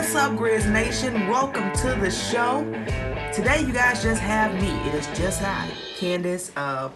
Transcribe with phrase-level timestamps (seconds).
[0.00, 1.28] What's up, Grizz Nation?
[1.28, 2.64] Welcome to the show.
[3.34, 4.70] Today, you guys just have me.
[4.88, 6.50] It is just I, Candace.
[6.56, 6.88] Uh,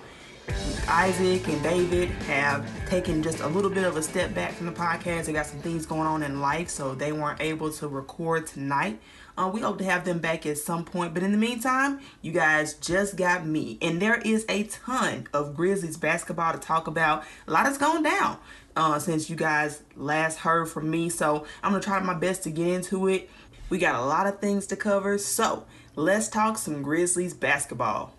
[0.88, 4.72] Isaac and David have taken just a little bit of a step back from the
[4.72, 5.26] podcast.
[5.26, 8.98] They got some things going on in life, so they weren't able to record tonight.
[9.36, 12.32] Uh, we hope to have them back at some point, but in the meantime, you
[12.32, 17.24] guys just got me, and there is a ton of Grizzlies basketball to talk about.
[17.46, 18.38] A lot has gone down
[18.76, 22.50] uh, since you guys last heard from me, so I'm gonna try my best to
[22.50, 23.30] get into it.
[23.70, 25.64] We got a lot of things to cover, so
[25.96, 28.14] let's talk some Grizzlies basketball.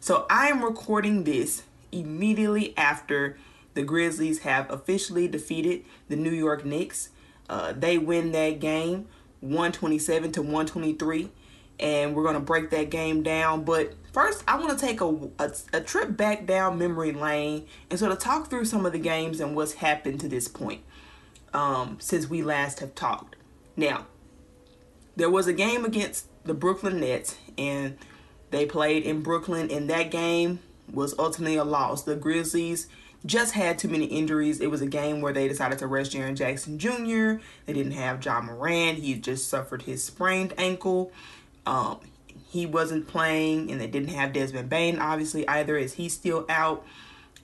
[0.00, 3.38] So I am recording this immediately after
[3.74, 7.10] the Grizzlies have officially defeated the New York Knicks.
[7.48, 9.06] Uh, they win that game
[9.40, 11.30] 127 to 123
[11.80, 13.64] and we're going to break that game down.
[13.64, 17.98] But first, I want to take a, a, a, trip back down memory lane and
[17.98, 20.82] sort of talk through some of the games and what's happened to this point
[21.52, 23.36] um, since we last have talked.
[23.76, 24.06] Now,
[25.16, 27.96] there was a game against the Brooklyn Nets, and
[28.50, 30.60] they played in Brooklyn, and that game
[30.90, 32.02] was ultimately a loss.
[32.02, 32.88] The Grizzlies
[33.24, 34.60] just had too many injuries.
[34.60, 37.42] It was a game where they decided to rest Jaren Jackson Jr.
[37.66, 38.98] They didn't have John Morant.
[38.98, 41.12] He just suffered his sprained ankle.
[41.64, 42.00] Um,
[42.52, 46.84] he wasn't playing, and they didn't have Desmond Bane, obviously, either, as he's still out.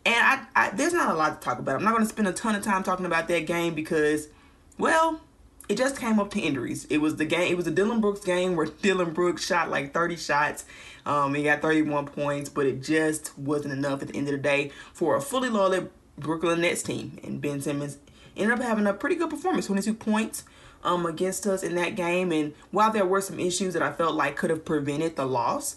[0.05, 1.77] And I, I there's not a lot to talk about.
[1.77, 4.29] I'm not going to spend a ton of time talking about that game because,
[4.77, 5.23] well,
[5.67, 6.85] it just came up to injuries.
[6.91, 7.51] It was the game.
[7.51, 10.67] It was a Dillon Brooks game where Dillon Brooks shot like 30 shots.
[11.07, 14.39] Um, he got 31 points, but it just wasn't enough at the end of the
[14.39, 17.19] day for a fully loaded Brooklyn Nets team.
[17.25, 17.97] And Ben Simmons
[18.37, 20.45] ended up having a pretty good performance, 22 points
[20.85, 22.33] um, against us in that game.
[22.33, 25.77] And while there were some issues that I felt like could have prevented the loss,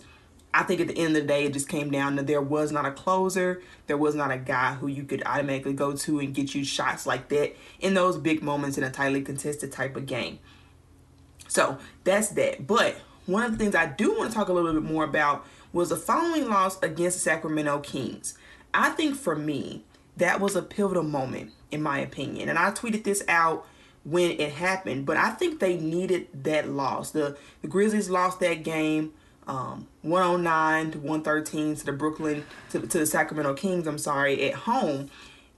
[0.54, 2.72] I think at the end of the day, it just came down to there was
[2.72, 3.62] not a closer.
[3.88, 7.06] There was not a guy who you could automatically go to and get you shots
[7.06, 10.40] like that in those big moments in a tightly contested type of game.
[11.48, 12.68] So that's that.
[12.68, 12.96] But
[13.26, 15.90] one of the things I do want to talk a little bit more about was
[15.90, 18.38] the following loss against the Sacramento Kings.
[18.74, 19.84] I think for me,
[20.18, 22.50] that was a pivotal moment, in my opinion.
[22.50, 23.66] And I tweeted this out
[24.04, 27.12] when it happened, but I think they needed that loss.
[27.12, 29.14] The, the Grizzlies lost that game
[29.48, 33.88] um, 109 to 113 to the Brooklyn to, to the Sacramento Kings.
[33.88, 35.10] I'm sorry at home,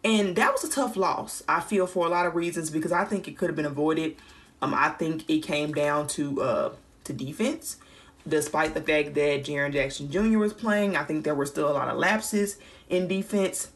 [0.04, 1.44] and that was a tough loss.
[1.48, 4.16] I feel for a lot of reasons because I think it could have been avoided.
[4.62, 6.70] Um, I think it came down to uh,
[7.06, 7.78] to defense.
[8.26, 10.38] Despite the fact that Jaren Jackson Jr.
[10.38, 12.58] was playing, I think there were still a lot of lapses
[12.90, 13.73] in defense.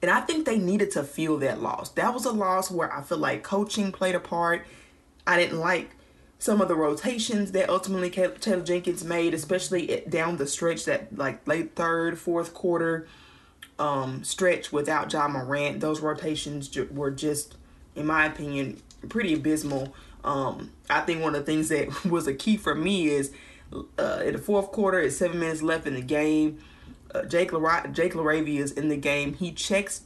[0.00, 1.90] And I think they needed to feel that loss.
[1.90, 4.64] That was a loss where I feel like coaching played a part.
[5.26, 5.90] I didn't like
[6.38, 11.46] some of the rotations that ultimately Taylor Jenkins made, especially down the stretch that like
[11.48, 13.08] late third, fourth quarter
[13.78, 15.80] um, stretch without John Morant.
[15.80, 17.56] Those rotations were just,
[17.96, 19.94] in my opinion, pretty abysmal.
[20.22, 23.32] Um, I think one of the things that was a key for me is
[23.98, 26.58] uh, in the fourth quarter, it's seven minutes left in the game.
[27.14, 29.34] Uh, Jake Jake LaRavia is in the game.
[29.34, 30.02] He checks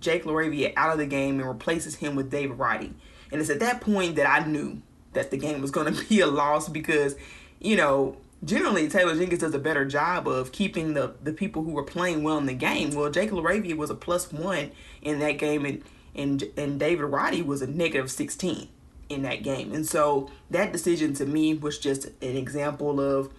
[0.00, 2.94] Jake LaRavia out of the game and replaces him with David Roddy.
[3.30, 4.80] And it's at that point that I knew
[5.12, 7.16] that the game was going to be a loss because,
[7.60, 11.70] you know, generally Taylor Jenkins does a better job of keeping the, the people who
[11.70, 12.94] were playing well in the game.
[12.94, 14.70] Well, Jake LaRavia was a plus one
[15.02, 15.82] in that game, and,
[16.14, 18.68] and, and David Roddy was a negative 16
[19.08, 19.72] in that game.
[19.72, 23.32] And so that decision to me was just an example of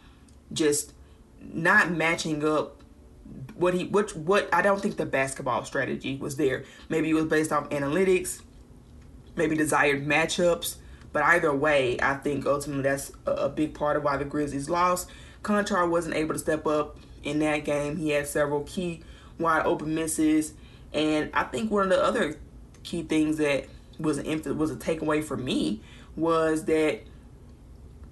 [0.53, 0.93] just
[1.41, 2.76] not matching up
[3.55, 6.63] what he what what I don't think the basketball strategy was there.
[6.89, 8.41] Maybe it was based off analytics,
[9.35, 10.77] maybe desired matchups,
[11.13, 15.09] but either way, I think ultimately that's a, big part of why the Grizzlies lost.
[15.43, 17.97] Konchar wasn't able to step up in that game.
[17.97, 19.03] He had several key
[19.39, 20.53] wide open misses,
[20.93, 22.37] and I think one of the other
[22.83, 23.65] key things that
[23.99, 25.81] was an was a takeaway for me
[26.15, 27.01] was that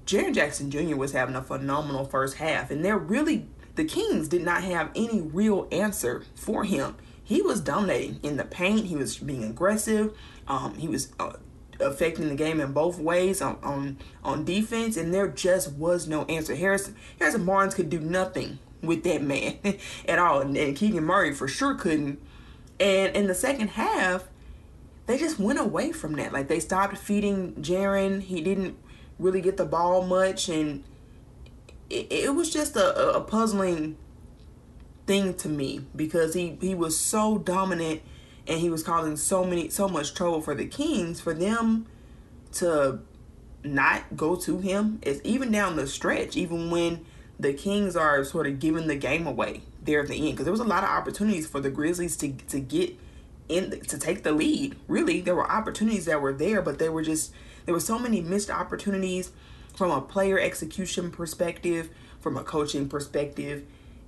[0.05, 0.95] Jaren Jackson Jr.
[0.95, 5.21] was having a phenomenal first half, and they're really the Kings did not have any
[5.21, 6.95] real answer for him.
[7.23, 8.85] He was dominating in the paint.
[8.85, 10.15] He was being aggressive.
[10.47, 11.33] Um, he was uh,
[11.79, 16.23] affecting the game in both ways on on, on defense, and there just was no
[16.25, 16.55] answer.
[16.55, 19.57] Harrison Harrison Barnes could do nothing with that man
[20.07, 22.21] at all, and, and Keegan Murray for sure couldn't.
[22.79, 24.25] And in the second half,
[25.05, 26.33] they just went away from that.
[26.33, 28.21] Like they stopped feeding Jaren.
[28.21, 28.77] He didn't
[29.17, 30.83] really get the ball much, and
[31.89, 33.97] it, it was just a, a puzzling
[35.05, 38.01] thing to me because he he was so dominant
[38.47, 41.85] and he was causing so many so much trouble for the Kings for them
[42.53, 42.99] to
[43.63, 44.99] not go to him.
[45.03, 47.05] Is even down the stretch even when
[47.39, 50.51] the Kings are sort of giving the game away there at the end because there
[50.51, 52.97] was a lot of opportunities for the Grizzlies to to get
[53.47, 54.75] in to take the lead.
[54.87, 57.31] Really there were opportunities that were there but they were just
[57.65, 59.31] there were so many missed opportunities
[59.75, 61.89] from a player execution perspective,
[62.19, 63.63] from a coaching perspective.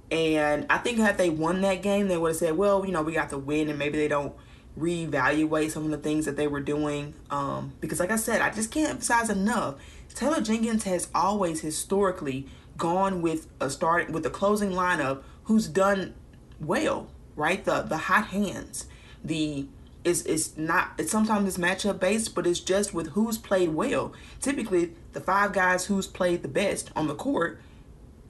[0.10, 3.02] And I think had they won that game, they would have said, well, you know,
[3.02, 4.34] we got the win, and maybe they don't
[4.80, 7.14] reevaluate some of the things that they were doing.
[7.30, 9.75] Um, because, like I said, I just can't emphasize enough.
[10.14, 12.48] Taylor Jenkins has always historically
[12.78, 16.13] gone with a start with a closing lineup who's done
[16.60, 17.63] well, right?
[17.63, 18.88] The the hot hands,
[19.24, 19.68] the
[20.08, 24.13] it's, it's not it's sometimes it's matchup based but it's just with who's played well
[24.40, 27.60] typically the five guys who's played the best on the court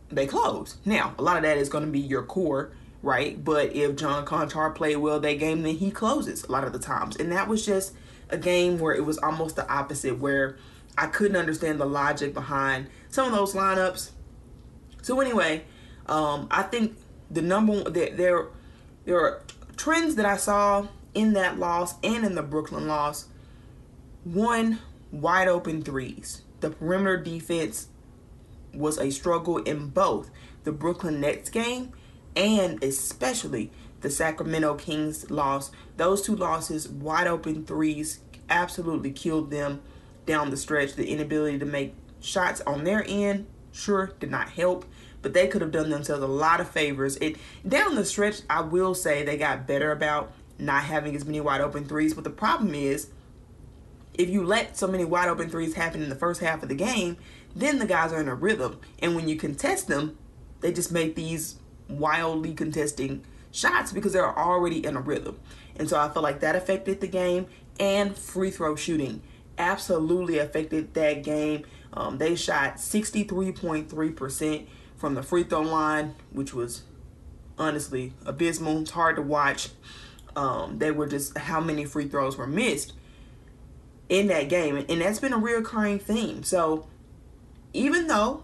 [0.09, 0.77] they close.
[0.85, 3.43] Now a lot of that is going to be your core right?
[3.43, 6.79] But if john konchar played well that game then he closes a lot of the
[6.79, 7.17] times.
[7.17, 7.93] And that was just
[8.29, 10.57] a game where it was almost the opposite where
[10.97, 14.11] i couldn't understand the logic behind some of those lineups.
[15.01, 15.65] So anyway
[16.05, 16.95] um, i think
[17.29, 18.45] the number there there,
[19.03, 19.41] there are
[19.75, 20.87] trends that i saw
[21.17, 23.25] in that loss and in the Brooklyn loss,
[24.23, 24.79] one
[25.11, 26.43] wide open threes.
[26.59, 27.87] The perimeter defense
[28.73, 30.29] was a struggle in both
[30.63, 31.93] the Brooklyn Nets game
[32.35, 33.71] and especially
[34.01, 35.71] the Sacramento Kings loss.
[35.97, 38.19] Those two losses, wide open threes,
[38.49, 39.81] absolutely killed them
[40.25, 40.95] down the stretch.
[40.95, 44.85] The inability to make shots on their end sure did not help,
[45.21, 47.17] but they could have done themselves a lot of favors.
[47.17, 47.37] It
[47.67, 51.61] down the stretch, I will say they got better about not having as many wide
[51.61, 52.13] open threes.
[52.13, 53.09] But the problem is,
[54.17, 56.75] if you let so many wide open threes happen in the first half of the
[56.75, 57.17] game,
[57.55, 58.79] then the guys are in a rhythm.
[58.99, 60.17] And when you contest them,
[60.61, 61.55] they just make these
[61.87, 65.39] wildly contesting shots because they're already in a rhythm.
[65.75, 67.47] And so I feel like that affected the game
[67.79, 69.21] and free throw shooting
[69.57, 71.65] absolutely affected that game.
[71.93, 76.83] Um, they shot 63.3% from the free throw line, which was
[77.57, 78.81] honestly abysmal.
[78.81, 79.69] It's hard to watch
[80.37, 82.93] um, they were just how many free throws were missed
[84.09, 86.43] in that game, and that's been a reoccurring theme.
[86.43, 86.87] So
[87.73, 88.43] even though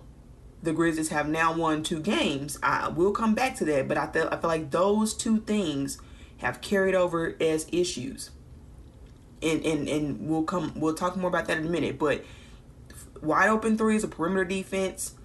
[0.62, 4.08] the Grizzlies have now won two games, I will come back to that, but I
[4.08, 6.00] feel I feel like those two things
[6.38, 8.32] have carried over as issues.
[9.42, 12.24] And, and and we'll come we'll talk more about that in a minute but
[13.22, 15.16] wide open threes a perimeter defense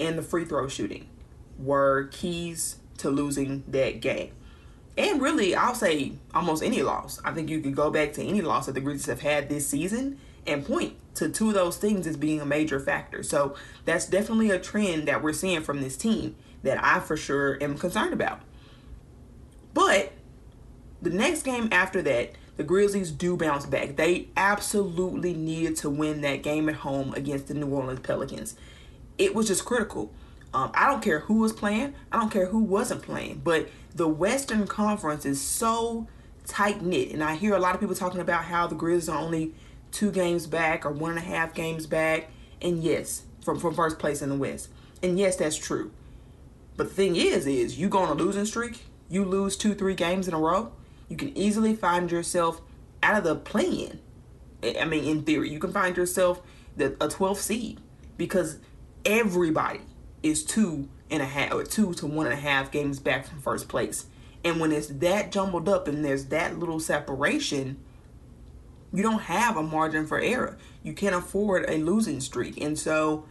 [0.00, 1.08] and the free throw shooting
[1.60, 4.32] were keys to losing that game
[4.98, 7.20] and really, I'll say almost any loss.
[7.24, 9.66] I think you could go back to any loss that the Grizzlies have had this
[9.66, 13.22] season and point to two of those things as being a major factor.
[13.22, 13.54] So
[13.84, 16.34] that's definitely a trend that we're seeing from this team
[16.64, 18.40] that I for sure am concerned about.
[19.72, 20.12] But
[21.00, 23.94] the next game after that, the Grizzlies do bounce back.
[23.94, 28.56] They absolutely needed to win that game at home against the New Orleans Pelicans.
[29.16, 30.12] It was just critical.
[30.52, 31.94] Um, I don't care who was playing.
[32.10, 33.42] I don't care who wasn't playing.
[33.44, 36.06] But the Western Conference is so
[36.46, 39.18] tight knit, and I hear a lot of people talking about how the Grizzlies are
[39.18, 39.54] only
[39.90, 42.30] two games back or one and a half games back.
[42.60, 44.68] And yes, from from first place in the West.
[45.02, 45.92] And yes, that's true.
[46.76, 49.94] But the thing is, is you go on a losing streak, you lose two, three
[49.94, 50.72] games in a row,
[51.08, 52.60] you can easily find yourself
[53.02, 54.00] out of the play-in.
[54.78, 56.42] I mean, in theory, you can find yourself
[56.76, 57.80] the a 12th seed
[58.16, 58.58] because
[59.04, 59.80] everybody
[60.22, 63.40] is two and a half or two to one and a half games back from
[63.40, 64.06] first place.
[64.44, 67.78] And when it's that jumbled up and there's that little separation,
[68.92, 70.56] you don't have a margin for error.
[70.82, 72.60] You can't afford a losing streak.
[72.60, 73.26] And so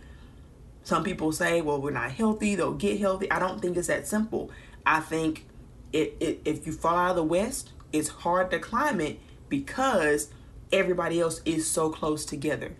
[0.84, 3.30] some people say, well, we're not healthy, they'll get healthy.
[3.32, 4.52] I don't think it's that simple.
[4.86, 5.46] I think
[5.92, 9.20] it, it, if you fall out of the West, it's hard to climb it
[9.50, 10.30] because
[10.72, 12.76] everybody else is so close together.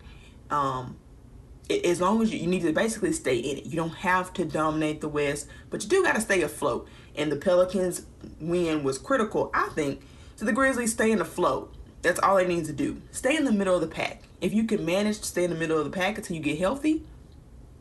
[0.50, 0.96] Um,
[1.70, 3.66] as long as you, you need to basically stay in it.
[3.66, 6.88] You don't have to dominate the West, but you do got to stay afloat.
[7.14, 8.06] And the Pelicans
[8.40, 10.02] win was critical, I think,
[10.38, 11.74] to the Grizzlies staying afloat.
[12.02, 13.02] That's all they need to do.
[13.10, 14.22] Stay in the middle of the pack.
[14.40, 16.58] If you can manage to stay in the middle of the pack until you get
[16.58, 17.02] healthy,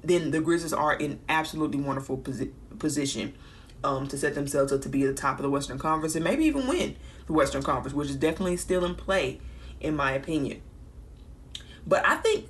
[0.04, 3.34] then the Grizzlies are in absolutely wonderful posi- position
[3.84, 6.24] um, to set themselves up to be at the top of the Western Conference and
[6.24, 6.96] maybe even win
[7.28, 9.40] the Western Conference, which is definitely still in play,
[9.80, 10.62] in my opinion.
[11.86, 12.50] But I think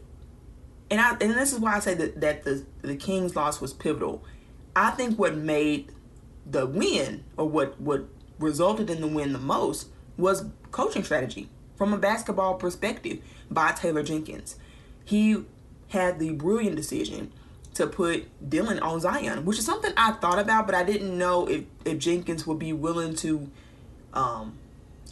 [0.90, 3.74] and I and this is why I say that that the the Kings loss was
[3.74, 4.24] pivotal.
[4.76, 5.92] I think what made
[6.46, 8.06] the win or what what
[8.40, 14.04] resulted in the win the most was coaching strategy from a basketball perspective by Taylor
[14.04, 14.56] Jenkins.
[15.04, 15.46] He
[15.90, 17.32] had the brilliant decision
[17.76, 21.48] to put Dillon on Zion, which is something I thought about, but I didn't know
[21.48, 23.50] if, if Jenkins would be willing to
[24.14, 24.58] um,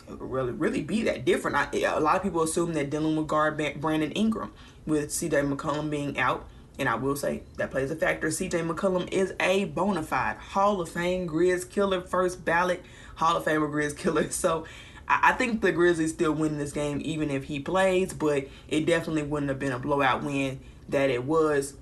[0.08, 1.56] really really be that different.
[1.56, 4.52] I, a lot of people assume that Dillon would guard Brandon Ingram
[4.86, 6.48] with CJ McCollum being out.
[6.78, 8.28] And I will say that plays a factor.
[8.28, 12.84] CJ McCollum is a bona fide Hall of Fame Grizz killer, first ballot
[13.16, 14.30] Hall of Famer Grizz killer.
[14.32, 14.66] So
[15.08, 19.24] I, think the Grizzlies still win this game even if he plays, but it definitely
[19.24, 21.76] wouldn't have been a blowout win that it was.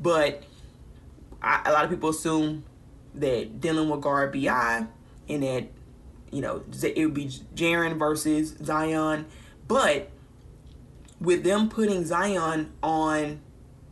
[0.00, 0.42] But
[1.42, 2.64] I, a lot of people assume
[3.14, 4.86] that Dillon will guard BI
[5.28, 5.68] and that
[6.30, 9.26] you know it would be Jaren versus Zion,
[9.68, 10.10] but
[11.20, 13.40] with them putting Zion on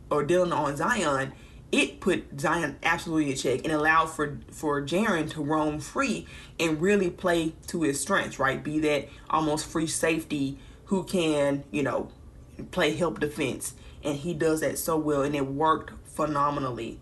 [0.09, 1.33] or Dillon on Zion,
[1.71, 6.27] it put Zion absolutely in check and allowed for for Jaren to roam free
[6.59, 8.63] and really play to his strengths, right?
[8.63, 12.11] Be that almost free safety who can, you know,
[12.69, 13.73] play help defense.
[14.03, 16.99] And he does that so well and it worked phenomenally.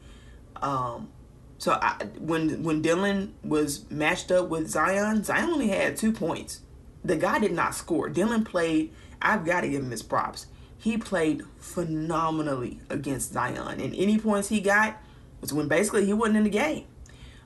[0.62, 1.10] Um,
[1.58, 6.62] so I, when when Dillon was matched up with Zion, Zion only had two points.
[7.04, 8.08] The guy did not score.
[8.10, 8.94] Dillon played.
[9.22, 10.48] I've got to give him his props.
[10.78, 14.98] He played phenomenally against Zion, and any points he got
[15.40, 16.86] was when basically he wasn't in the game,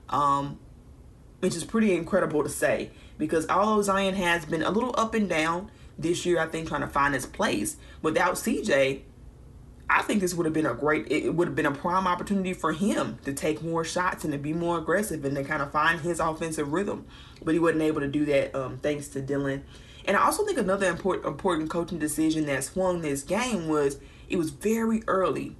[0.08, 0.58] um,
[1.40, 5.28] which is pretty incredible to say because although Zion has been a little up and
[5.28, 9.02] down this year, I think trying to find his place without CJ,
[9.88, 12.52] I think this would have been a great, it would have been a prime opportunity
[12.52, 15.70] for him to take more shots and to be more aggressive and to kind of
[15.70, 17.06] find his offensive rhythm.
[17.42, 19.64] But he wasn't able to do that um, thanks to Dillon.
[20.06, 23.98] And I also think another important, important coaching decision that swung this game was
[24.28, 25.56] it was very early,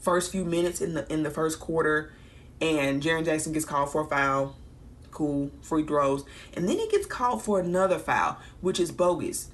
[0.00, 2.12] first few minutes in the in the first quarter,
[2.60, 4.56] and Jaren Jackson gets called for a foul.
[5.12, 9.48] Cool, free throws, and then he gets called for another foul, which is bogus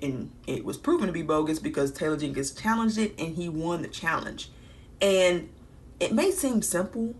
[0.00, 3.82] and it was proven to be bogus because Taylor Jenkins challenged it and he won
[3.82, 4.50] the challenge.
[5.00, 5.48] And
[5.98, 7.14] it may seem simple,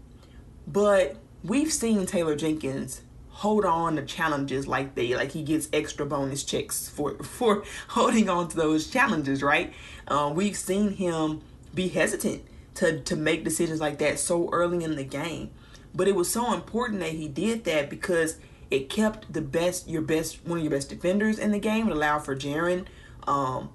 [0.67, 3.03] but we've seen Taylor Jenkins
[3.43, 8.29] hold on to challenges like they like he gets extra bonus checks for for holding
[8.29, 9.73] on to those challenges, right?
[10.07, 11.41] Uh, we've seen him
[11.75, 12.45] be hesitant
[12.75, 15.51] to to make decisions like that so early in the game.
[15.93, 18.39] But it was so important that he did that because
[18.71, 21.89] it kept the best, your best, one of your best defenders in the game.
[21.89, 22.87] It allowed for Jaren
[23.27, 23.71] um,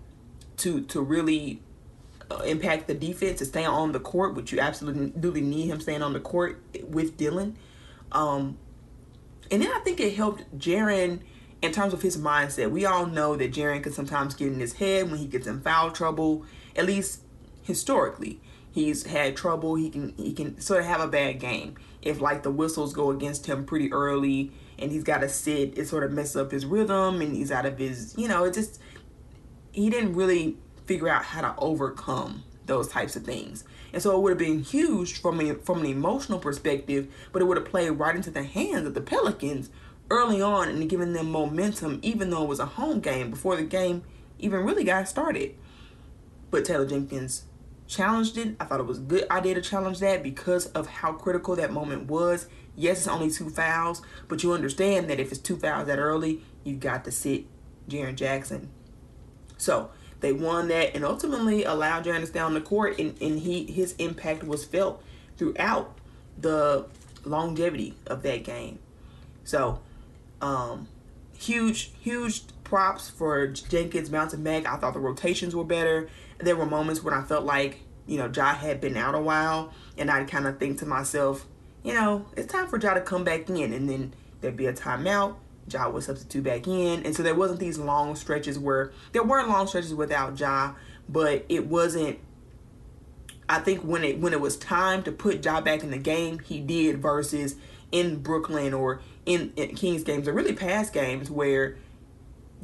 [0.58, 1.62] to to really
[2.32, 6.02] uh, impact the defense to stay on the court, which you absolutely need him staying
[6.02, 7.58] on the court with Dillon
[8.14, 8.58] Um,
[9.52, 11.22] and then I think it helped Jaren
[11.62, 12.70] in terms of his mindset.
[12.72, 15.62] We all know that Jaren can sometimes get in his head when he gets in
[15.62, 16.46] foul trouble.
[16.76, 17.22] At least
[17.64, 18.40] historically,
[18.72, 19.76] he's had trouble.
[19.76, 23.12] He can he can sort of have a bad game if like the whistles go
[23.12, 26.66] against him pretty early and he's got to sit, it sort of messes up his
[26.66, 28.80] rhythm and he's out of his, you know, it just,
[29.72, 33.64] he didn't really figure out how to overcome those types of things.
[33.98, 37.46] And so it would have been huge from a, from an emotional perspective, but it
[37.46, 39.72] would have played right into the hands of the Pelicans
[40.12, 43.64] early on and given them momentum, even though it was a home game before the
[43.64, 44.04] game
[44.38, 45.56] even really got started.
[46.52, 47.46] But Taylor Jenkins
[47.88, 48.56] challenged it.
[48.60, 51.74] I thought it was a good idea to challenge that because of how critical that
[51.74, 52.46] moment was.
[52.76, 56.44] Yes, it's only two fouls, but you understand that if it's two fouls that early,
[56.64, 57.46] you've got to sit
[57.90, 58.70] Jaren Jackson.
[59.58, 63.94] So they won that and ultimately allowed to on the court, and, and he his
[63.98, 65.04] impact was felt
[65.38, 65.98] throughout
[66.38, 66.86] the
[67.24, 68.80] longevity of that game.
[69.44, 69.80] So,
[70.42, 70.88] um,
[71.38, 74.66] huge, huge props for Jenkins bouncing back.
[74.68, 76.10] I thought the rotations were better.
[76.40, 79.74] There were moments when I felt like, you know, Ja had been out a while,
[79.98, 81.46] and I'd kind of think to myself,
[81.84, 83.74] you know, it's time for Ja to come back in.
[83.74, 85.36] And then there'd be a timeout.
[85.70, 87.06] Ja would substitute back in.
[87.06, 90.74] And so there wasn't these long stretches where there weren't long stretches without Ja,
[91.10, 92.20] but it wasn't
[93.50, 96.40] I think when it when it was time to put Ja back in the game,
[96.40, 97.56] he did versus
[97.92, 101.78] in Brooklyn or in, in Kings games or really past games where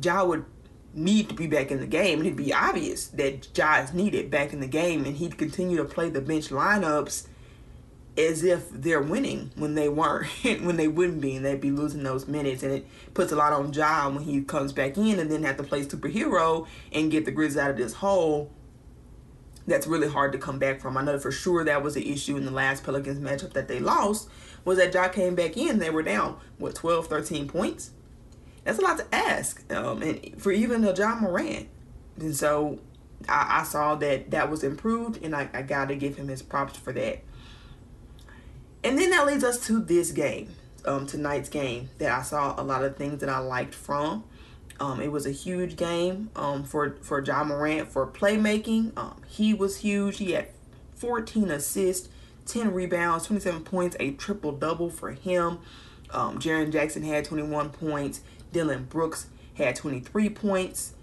[0.01, 0.45] Ja would
[0.93, 4.29] need to be back in the game and it'd be obvious that Ja is needed
[4.29, 7.27] back in the game and he'd continue to play the bench lineups
[8.17, 10.27] as if they're winning when they weren't,
[10.61, 12.63] when they wouldn't be, and they'd be losing those minutes.
[12.63, 15.57] And it puts a lot on John when he comes back in and then have
[15.57, 18.51] to play superhero and get the Grizz out of this hole.
[19.65, 20.97] That's really hard to come back from.
[20.97, 23.79] I know for sure that was an issue in the last Pelicans matchup that they
[23.79, 24.29] lost,
[24.65, 27.91] was that John came back in, they were down, what, 12, 13 points?
[28.63, 31.67] That's a lot to ask, um, and for even a John Morant.
[32.17, 32.79] And so
[33.27, 36.41] I, I, saw that that was improved, and I, I got to give him his
[36.41, 37.23] props for that.
[38.83, 40.49] And then that leads us to this game,
[40.85, 44.25] um, tonight's game, that I saw a lot of things that I liked from.
[44.79, 48.91] Um, it was a huge game um, for, for Ja Morant for playmaking.
[48.97, 50.17] Um, he was huge.
[50.17, 50.49] He had
[50.95, 52.09] 14 assists,
[52.45, 55.59] 10 rebounds, 27 points, a triple double for him.
[56.11, 58.21] Um, Jaren Jackson had 21 points.
[58.51, 60.93] Dillon Brooks had 23 points.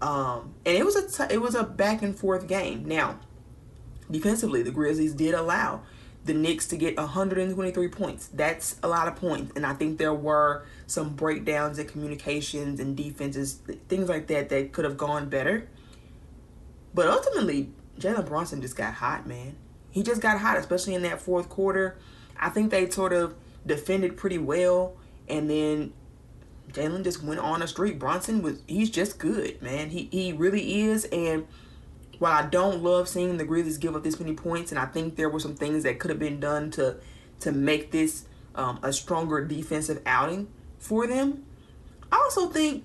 [0.00, 2.84] Um, and it was a it was a back and forth game.
[2.84, 3.18] Now,
[4.10, 5.82] defensively, the Grizzlies did allow
[6.26, 8.26] the Knicks to get 123 points.
[8.26, 9.52] That's a lot of points.
[9.56, 14.72] And I think there were some breakdowns in communications and defenses, things like that, that
[14.72, 15.68] could have gone better.
[16.92, 19.54] But ultimately, Jalen Brunson just got hot, man.
[19.90, 21.96] He just got hot, especially in that fourth quarter.
[22.38, 24.96] I think they sort of defended pretty well.
[25.28, 25.92] And then
[26.72, 27.98] Jalen just went on a streak.
[27.98, 29.90] Brunson was he's just good, man.
[29.90, 31.04] He he really is.
[31.06, 31.46] And
[32.18, 35.16] while I don't love seeing the Grizzlies give up this many points, and I think
[35.16, 36.96] there were some things that could have been done to
[37.40, 38.24] to make this
[38.56, 41.44] um, a stronger defensive outing for them,
[42.10, 42.84] I also think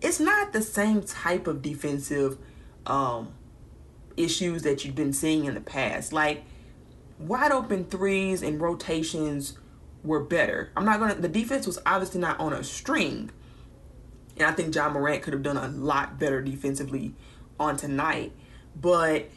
[0.00, 2.38] it's not the same type of defensive
[2.86, 3.32] um,
[4.16, 6.12] issues that you've been seeing in the past.
[6.12, 6.44] Like
[7.18, 9.58] wide open threes and rotations
[10.02, 10.70] were better.
[10.76, 11.14] I'm not gonna.
[11.14, 13.30] The defense was obviously not on a string,
[14.36, 17.14] and I think John Morant could have done a lot better defensively
[17.58, 18.32] on tonight.
[18.80, 19.28] But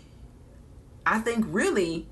[1.06, 2.08] I think really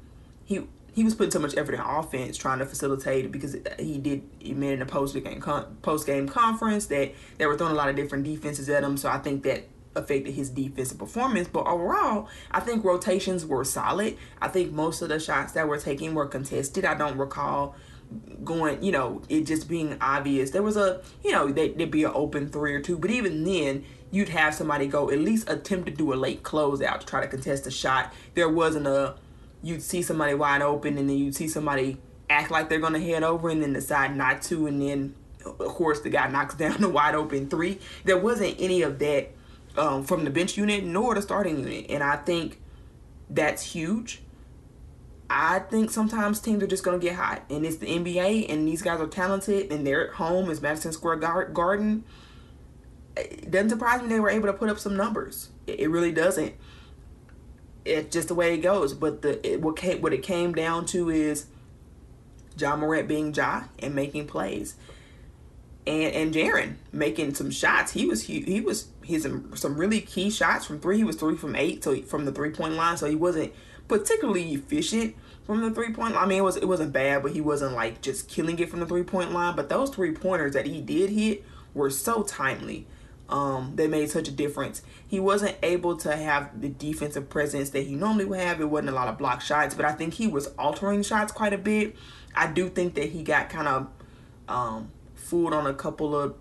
[0.46, 3.98] he he was putting so much effort in offense trying to facilitate it because he
[3.98, 5.42] did he made in a post game
[5.82, 8.98] post game conference that they were throwing a lot of different defenses at him.
[8.98, 11.48] So I think that affected his defensive performance.
[11.48, 14.18] But overall, I think rotations were solid.
[14.42, 16.86] I think most of the shots that were taken were contested.
[16.86, 17.76] I don't recall
[18.44, 20.52] going, you know, it just being obvious.
[20.52, 23.44] There was a, you know, they, would be an open three or two, but even
[23.44, 27.22] then, you'd have somebody go at least attempt to do a late closeout to try
[27.22, 28.14] to contest a shot.
[28.34, 29.16] There wasn't a,
[29.62, 31.98] you'd see somebody wide open and then you'd see somebody
[32.30, 36.02] act like they're to head over and then decide not to, and then, of course,
[36.02, 37.80] the guy knocks down the wide open three.
[38.04, 39.32] There wasn't any of that
[39.78, 42.60] um, from the bench unit nor the starting unit, and I think
[43.30, 44.22] that's huge.
[45.32, 48.82] I think sometimes teams are just to get hot, and it's the NBA, and these
[48.82, 50.50] guys are talented, and they're at home.
[50.50, 52.04] It's Madison Square Garden.
[53.20, 55.50] It doesn't surprise me they were able to put up some numbers.
[55.68, 56.54] It, really doesn't.
[57.86, 58.94] It's just the way it goes.
[58.94, 61.48] But the it, what came, what it came down to is
[62.58, 64.76] Ja Morant being Ja and making plays,
[65.88, 67.94] and and Jaren making some shots.
[67.94, 70.98] He was he, he was he's some some really key shots from three.
[70.98, 72.98] He was three from eight, so from the three point line.
[72.98, 73.54] So he wasn't
[73.88, 76.24] particularly efficient from the three point line.
[76.24, 78.80] I mean, it was it wasn't bad, but he wasn't like just killing it from
[78.80, 79.56] the three point line.
[79.56, 82.88] But those three pointers that he did hit were so timely.
[83.30, 84.82] Um, they made such a difference.
[85.08, 88.60] He wasn't able to have the defensive presence that he normally would have.
[88.60, 91.54] It wasn't a lot of block shots, but I think he was altering shots quite
[91.54, 91.96] a bit.
[92.36, 93.88] I do think that he got kind of
[94.48, 96.36] um, fooled on a couple of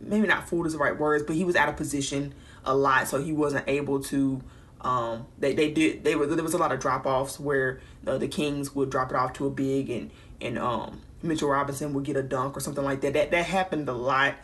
[0.00, 3.06] maybe not fooled is the right words, but he was out of position a lot,
[3.06, 4.42] so he wasn't able to
[4.80, 8.18] um, they they did they were there was a lot of drop offs where uh,
[8.18, 12.04] the Kings would drop it off to a big and and um, Mitchell Robinson would
[12.04, 13.14] get a dunk or something like that.
[13.14, 14.34] That that happened a lot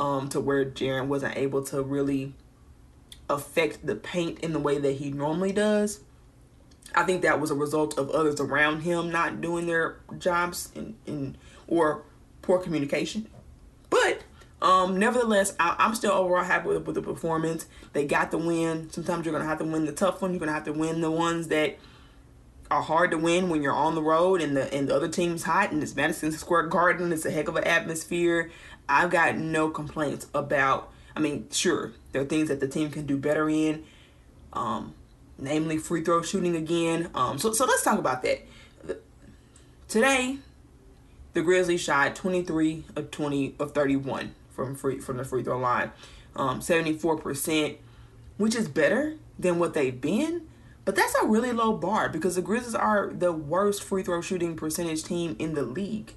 [0.00, 2.34] um, to where Jaren wasn't able to really
[3.28, 6.00] affect the paint in the way that he normally does.
[6.94, 11.36] I think that was a result of others around him not doing their jobs in
[11.68, 12.02] or
[12.42, 13.28] poor communication.
[13.90, 14.22] But
[14.62, 17.66] um, nevertheless, I, am still overall happy with, with, the performance.
[17.92, 18.90] They got the win.
[18.90, 20.32] Sometimes you're gonna have to win the tough one.
[20.32, 21.78] You're gonna have to win the ones that
[22.70, 25.42] are hard to win when you're on the road and the and the other team's
[25.42, 27.12] hot and it's Madison Square Garden.
[27.12, 28.50] It's a heck of an atmosphere.
[28.90, 30.92] I've got no complaints about.
[31.14, 33.84] I mean, sure, there are things that the team can do better in,
[34.52, 34.94] um,
[35.38, 37.10] namely free throw shooting again.
[37.14, 38.46] Um, so so let's talk about that.
[39.88, 40.38] Today,
[41.32, 45.90] the Grizzlies shot 23 of 20 of 31 from free from the free throw line,
[46.36, 47.76] um, 74%,
[48.36, 50.46] which is better than what they've been.
[50.84, 54.56] But that's a really low bar because the Grizzlies are the worst free throw shooting
[54.56, 56.12] percentage team in the league.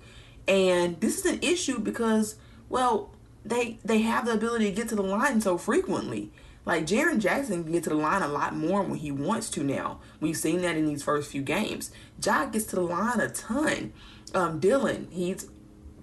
[0.47, 2.35] And this is an issue because,
[2.73, 3.11] well,
[3.45, 6.31] they they have the ability to get to the line so frequently.
[6.65, 9.63] Like Jaren Jackson can get to the line a lot more when he wants to
[9.63, 9.99] now.
[10.19, 11.91] We've seen that in these first few games.
[12.19, 13.93] Jock gets to the line a ton.
[14.33, 15.47] Um, Dillon, he's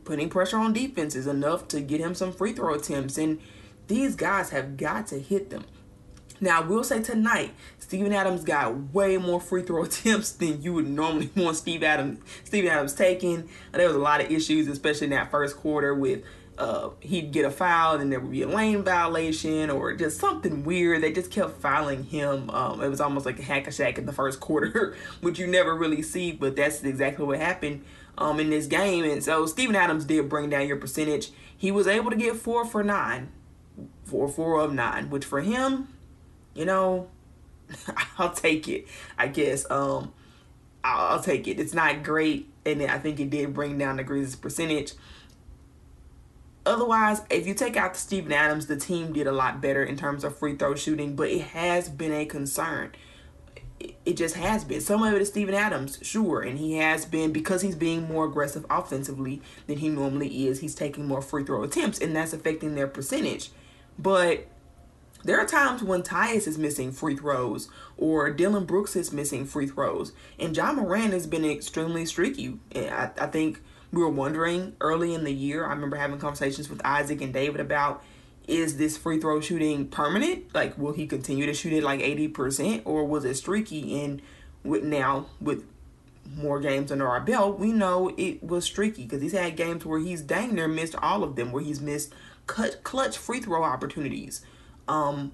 [0.04, 3.18] putting pressure on defenses enough to get him some free throw attempts.
[3.18, 3.40] And
[3.88, 5.64] these guys have got to hit them.
[6.40, 10.72] Now, I will say tonight, Steven Adams got way more free throw attempts than you
[10.74, 13.48] would normally want Steve Adams, Steven Adams taking.
[13.72, 16.22] There was a lot of issues, especially in that first quarter with
[16.60, 20.62] uh, he'd get a foul and there would be a lane violation or just something
[20.62, 21.02] weird.
[21.02, 22.50] They just kept fouling him.
[22.50, 25.46] Um, it was almost like a hack a Shaq in the first quarter, which you
[25.46, 27.82] never really see, but that's exactly what happened
[28.18, 29.04] um, in this game.
[29.04, 31.30] And so Steven Adams did bring down your percentage.
[31.56, 33.32] He was able to get four for nine,
[34.04, 35.88] four four of nine, which for him,
[36.54, 37.08] you know,
[38.18, 38.86] I'll take it.
[39.16, 40.12] I guess um,
[40.84, 41.58] I'll, I'll take it.
[41.58, 44.92] It's not great, and I think it did bring down the Grizzlies' percentage.
[46.70, 50.24] Otherwise, if you take out Steven Adams, the team did a lot better in terms
[50.24, 52.92] of free throw shooting, but it has been a concern
[54.04, 54.80] it just has been.
[54.80, 58.26] Some of it is Steven Adams, sure, and he has been because he's being more
[58.26, 60.61] aggressive offensively than he normally is.
[60.61, 63.50] He's taking more free throw attempts, and that's affecting their percentage.
[63.98, 64.46] But
[65.24, 69.66] there are times when Tyus is missing free throws or Dillon Brooks is missing free
[69.66, 72.59] throws, and Ja Morant has been extremely streaky.
[72.74, 75.66] I, I think we were wondering early in the year.
[75.66, 78.03] I remember having conversations with Isaac and David about
[78.46, 80.53] is this free throw shooting permanent?
[80.55, 84.03] Like, will he continue to shoot it like 80%, or was it streaky?
[84.03, 84.20] And
[84.64, 85.64] with now, with
[86.37, 90.00] more games under our belt, we know it was streaky because he's had games where
[90.00, 92.12] he's dang near missed all of them, where he's missed
[92.46, 94.44] cut clutch free throw opportunities.
[94.88, 95.33] Um,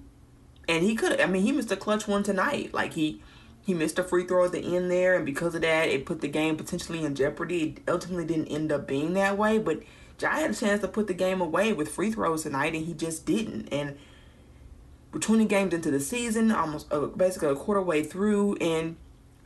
[0.67, 2.73] and he could, I mean, he missed a clutch one tonight.
[2.73, 3.21] Like he
[3.67, 6.21] he missed a free throw at the end there, and because of that, it put
[6.21, 7.75] the game potentially in jeopardy.
[7.75, 9.83] It ultimately didn't end up being that way, but
[10.21, 12.93] Ja had a chance to put the game away with free throws tonight, and he
[12.93, 13.67] just didn't.
[13.73, 13.97] And
[15.11, 18.95] we're 20 games into the season, almost uh, basically a quarter way through, and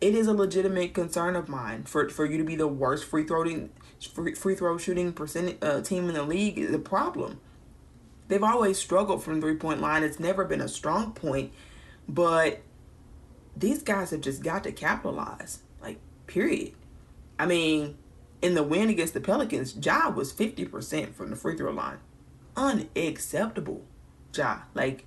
[0.02, 3.24] it is a legitimate concern of mine for for you to be the worst free
[3.24, 3.72] throwing
[4.14, 7.40] free, free throw shooting percent uh, team in the league is a problem.
[8.28, 10.04] They've always struggled from three point line.
[10.04, 11.54] It's never been a strong point,
[12.08, 12.62] but
[13.56, 15.60] these guys have just got to capitalize.
[15.82, 16.74] Like period.
[17.38, 17.98] I mean,
[18.42, 21.98] in the win against the Pelicans, Ja was 50% from the free throw line.
[22.56, 23.82] Unacceptable.
[24.36, 24.60] Ja.
[24.74, 25.06] Like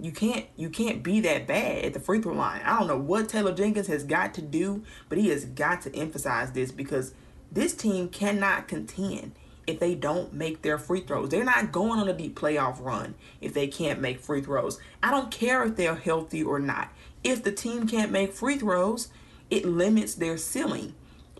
[0.00, 2.62] you can't you can't be that bad at the free throw line.
[2.64, 5.94] I don't know what Taylor Jenkins has got to do, but he has got to
[5.94, 7.14] emphasize this because
[7.50, 9.32] this team cannot contend
[9.66, 11.28] if they don't make their free throws.
[11.28, 14.78] They're not going on a deep playoff run if they can't make free throws.
[15.02, 16.88] I don't care if they're healthy or not.
[17.24, 19.08] If the team can't make free throws,
[19.50, 20.94] it limits their ceiling.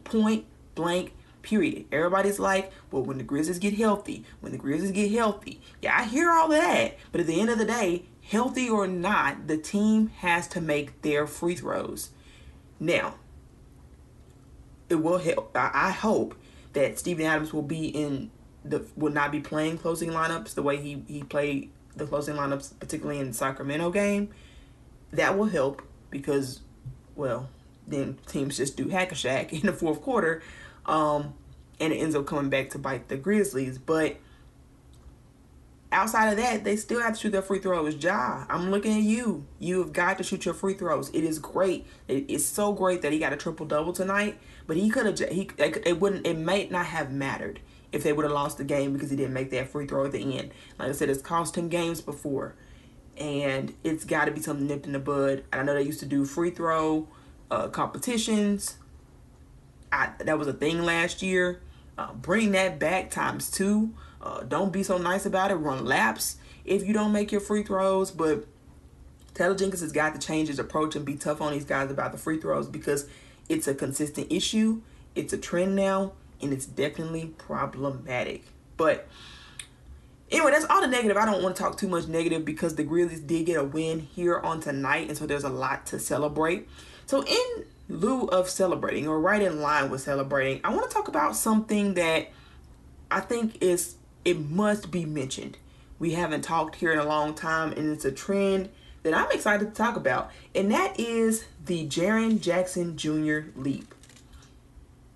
[0.04, 1.12] Point blank
[1.42, 1.86] period.
[1.92, 5.60] Everybody's like, well, when the Grizzlies get healthy, when the Grizzlies get healthy.
[5.80, 6.96] Yeah, I hear all that.
[7.12, 11.02] But at the end of the day, healthy or not, the team has to make
[11.02, 12.10] their free throws.
[12.80, 13.14] Now,
[14.88, 15.50] it will help.
[15.54, 16.34] I hope
[16.72, 18.30] that Steven Adams will be in
[18.64, 22.78] the will not be playing closing lineups the way he he played the closing lineups,
[22.78, 24.30] particularly in the Sacramento game.
[25.12, 26.60] That will help because,
[27.16, 27.48] well,
[27.86, 30.42] then teams just do hack a Shaq in the fourth quarter
[30.88, 31.34] um,
[31.78, 33.78] and it ends up coming back to bite the Grizzlies.
[33.78, 34.16] But
[35.92, 38.02] outside of that, they still have to shoot their free throws.
[38.02, 39.46] Ja, I'm looking at you.
[39.58, 41.10] You have got to shoot your free throws.
[41.10, 41.86] It is great.
[42.08, 44.38] it's so great that he got a triple double tonight.
[44.66, 45.30] But he could have.
[45.30, 46.26] He it wouldn't.
[46.26, 47.60] It might not have mattered
[47.92, 50.12] if they would have lost the game because he didn't make that free throw at
[50.12, 50.50] the end.
[50.78, 52.54] Like I said, it's cost him games before,
[53.18, 55.44] and it's got to be something nipped in the bud.
[55.52, 57.08] I know they used to do free throw
[57.50, 58.76] uh, competitions
[59.92, 61.60] I, that was a thing last year.
[61.96, 63.94] Uh, bring that back times two.
[64.20, 65.54] Uh, don't be so nice about it.
[65.54, 68.10] Run laps if you don't make your free throws.
[68.10, 68.46] But
[69.34, 72.12] Taylor Jenkins has got to change his approach and be tough on these guys about
[72.12, 73.08] the free throws because
[73.48, 74.82] it's a consistent issue.
[75.14, 78.44] It's a trend now, and it's definitely problematic.
[78.76, 79.08] But
[80.30, 81.16] anyway, that's all the negative.
[81.16, 84.00] I don't want to talk too much negative because the Grizzlies did get a win
[84.00, 86.68] here on tonight, and so there's a lot to celebrate.
[87.06, 91.08] So in lieu of celebrating or right in line with celebrating, I want to talk
[91.08, 92.28] about something that
[93.10, 95.56] I think is it must be mentioned.
[95.98, 98.68] We haven't talked here in a long time, and it's a trend
[99.02, 103.50] that I'm excited to talk about, and that is the Jaren Jackson Jr.
[103.56, 103.94] leap.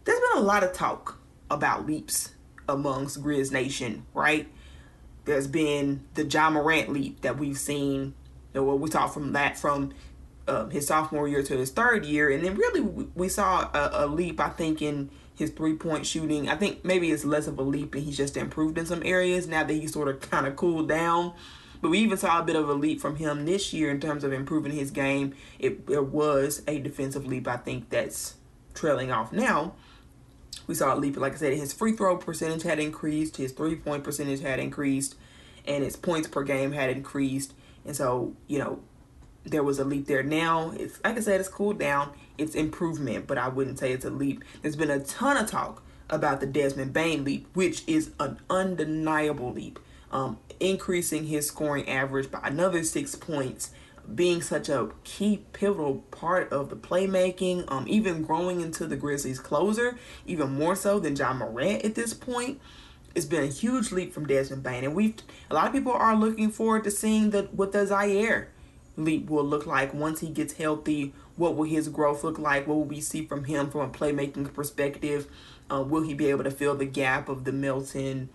[0.05, 1.19] There's been a lot of talk
[1.51, 2.31] about leaps
[2.69, 4.49] amongst Grizz Nation, right?
[5.25, 8.15] There's been the John Morant leap that we've seen.
[8.55, 9.93] You know, we talked from that from
[10.49, 12.81] uh, his sophomore year to his third year, and then really
[13.15, 14.41] we saw a, a leap.
[14.41, 16.49] I think in his three point shooting.
[16.49, 19.47] I think maybe it's less of a leap, and he's just improved in some areas
[19.47, 21.35] now that he's sort of kind of cooled down.
[21.81, 24.23] But we even saw a bit of a leap from him this year in terms
[24.23, 25.35] of improving his game.
[25.59, 27.49] It, it was a defensive leap.
[27.49, 28.37] I think that's
[28.73, 29.75] trailing off now.
[30.67, 33.77] We saw a leap, like I said, his free throw percentage had increased, his three
[33.77, 35.17] point percentage had increased,
[35.67, 37.53] and his points per game had increased.
[37.85, 38.81] And so, you know,
[39.45, 40.23] there was a leap there.
[40.23, 42.13] Now, it's like I said, it's cooled down.
[42.39, 44.45] It's improvement, but I wouldn't say it's a leap.
[44.63, 49.53] There's been a ton of talk about the Desmond Bane leap, which is an undeniable
[49.53, 49.79] leap.
[50.11, 53.71] Um, increasing his scoring average by another six points,
[54.15, 59.39] being such a key pivotal part of the playmaking, um, even growing into the Grizzlies
[59.39, 62.61] closer, even more so than John Morant at this point.
[63.15, 65.15] It's been a huge leap from Desmond Bane, and we've
[65.51, 68.47] a lot of people are looking forward to seeing the what the Ziaire
[68.97, 71.13] leap will look like once he gets healthy.
[71.37, 72.67] What will his growth look like?
[72.67, 75.27] What will we see from him from a playmaking perspective?
[75.71, 78.29] Uh, will he be able to fill the gap of the Milton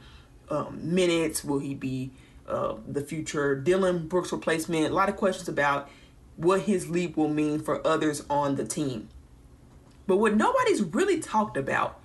[0.50, 1.44] um, minutes?
[1.44, 2.12] Will he be
[2.48, 4.92] uh, the future Dillon Brooks replacement?
[4.92, 5.90] A lot of questions about
[6.36, 9.10] what his leap will mean for others on the team.
[10.06, 12.00] But what nobody's really talked about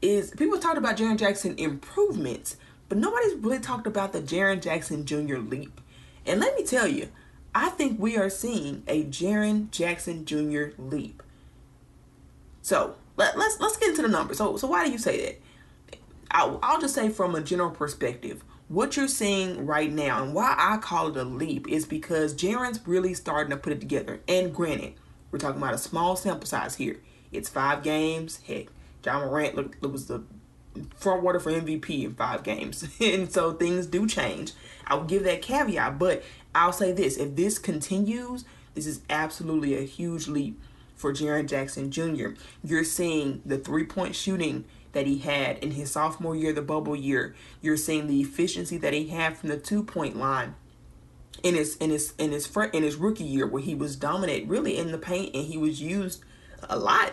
[0.00, 2.56] is people talked about Jaren Jackson improvements,
[2.88, 5.38] but nobody's really talked about the Jaren Jackson Jr.
[5.38, 5.80] leap.
[6.26, 7.08] And let me tell you,
[7.54, 10.68] I think we are seeing a Jaren Jackson Jr.
[10.78, 11.22] leap.
[12.62, 14.38] So let, let's let's get into the numbers.
[14.38, 15.98] So so why do you say that?
[16.30, 20.54] I'll, I'll just say from a general perspective, what you're seeing right now and why
[20.56, 24.20] I call it a leap is because Jaren's really starting to put it together.
[24.28, 24.94] And granted,
[25.32, 27.00] we're talking about a small sample size here.
[27.32, 28.40] It's five games.
[28.46, 28.66] Heck,
[29.04, 30.22] Ja Morant look, was the
[30.94, 32.88] front water for MVP in five games.
[33.00, 34.52] and so things do change.
[34.86, 36.22] I'll give that caveat, but
[36.54, 40.60] I'll say this if this continues, this is absolutely a huge leap
[40.94, 42.34] for Jaren Jackson Jr.
[42.62, 46.96] You're seeing the three point shooting that he had in his sophomore year, the bubble
[46.96, 47.34] year.
[47.60, 50.54] You're seeing the efficiency that he had from the two point line
[51.42, 54.76] in his in his in his in his rookie year where he was dominant really
[54.76, 56.22] in the paint and he was used
[56.68, 57.12] a lot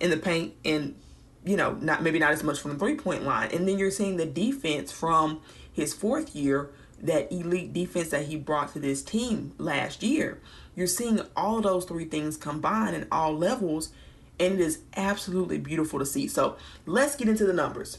[0.00, 0.96] in the paint and
[1.44, 3.90] you know not maybe not as much from the three point line and then you're
[3.90, 5.40] seeing the defense from
[5.72, 10.40] his fourth year that elite defense that he brought to this team last year
[10.74, 13.92] you're seeing all those three things combined in all levels
[14.40, 17.98] and it is absolutely beautiful to see so let's get into the numbers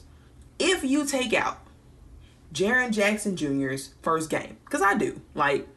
[0.59, 1.59] if you take out
[2.53, 4.57] Jaren Jackson Jr.'s first game.
[4.65, 5.21] Because I do.
[5.35, 5.67] Like,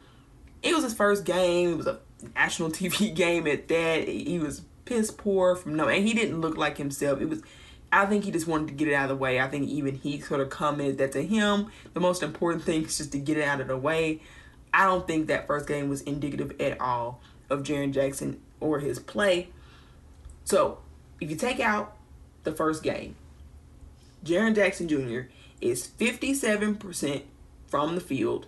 [0.61, 1.73] it was his first game.
[1.73, 1.99] It was a
[2.35, 4.07] national TV game at that.
[4.07, 7.21] He was piss poor from no, and he didn't look like himself.
[7.21, 7.41] It was,
[7.91, 9.39] I think he just wanted to get it out of the way.
[9.39, 12.97] I think even he sort of commented that to him, the most important thing is
[12.97, 14.21] just to get it out of the way.
[14.73, 18.97] I don't think that first game was indicative at all of Jaren Jackson or his
[18.97, 19.49] play.
[20.43, 20.79] So,
[21.21, 21.95] if you take out
[22.43, 23.15] the first game,
[24.25, 25.29] Jaren Jackson Jr
[25.63, 27.23] is 57%
[27.67, 28.45] from the field,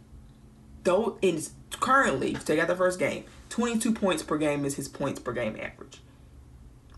[0.85, 5.21] Though it's currently, take out the first game, 22 points per game is his points
[5.21, 6.01] per game average.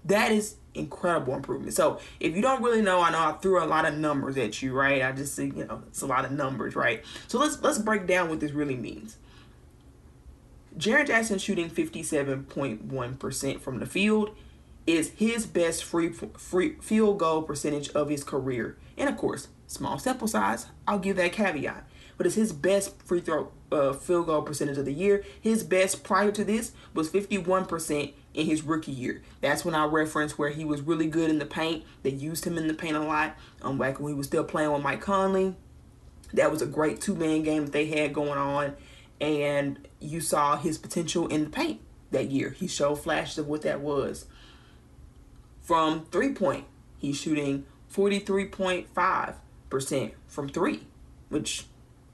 [0.05, 1.75] That is incredible improvement.
[1.75, 4.63] So if you don't really know, I know I threw a lot of numbers at
[4.63, 5.03] you, right?
[5.03, 7.03] I just see, you know, it's a lot of numbers, right?
[7.27, 9.17] So let's let's break down what this really means.
[10.79, 14.37] Jaren Jackson shooting 57.1% from the field
[14.87, 18.77] is his best free free field goal percentage of his career.
[18.97, 21.89] And of course, Small sample size, I'll give that caveat.
[22.17, 25.25] But it's his best free throw uh, field goal percentage of the year.
[25.41, 29.23] His best prior to this was 51% in his rookie year.
[29.41, 31.85] That's when I referenced where he was really good in the paint.
[32.05, 33.37] They used him in the paint a lot.
[33.63, 35.57] Um, back when he was still playing with Mike Conley.
[36.33, 38.77] That was a great two-man game that they had going on.
[39.21, 41.81] And you saw his potential in the paint
[42.13, 42.51] that year.
[42.51, 44.27] He showed flashes of what that was.
[45.65, 46.67] From three-point,
[46.99, 49.35] he's shooting 43.5
[49.75, 50.87] percent from three,
[51.31, 51.67] which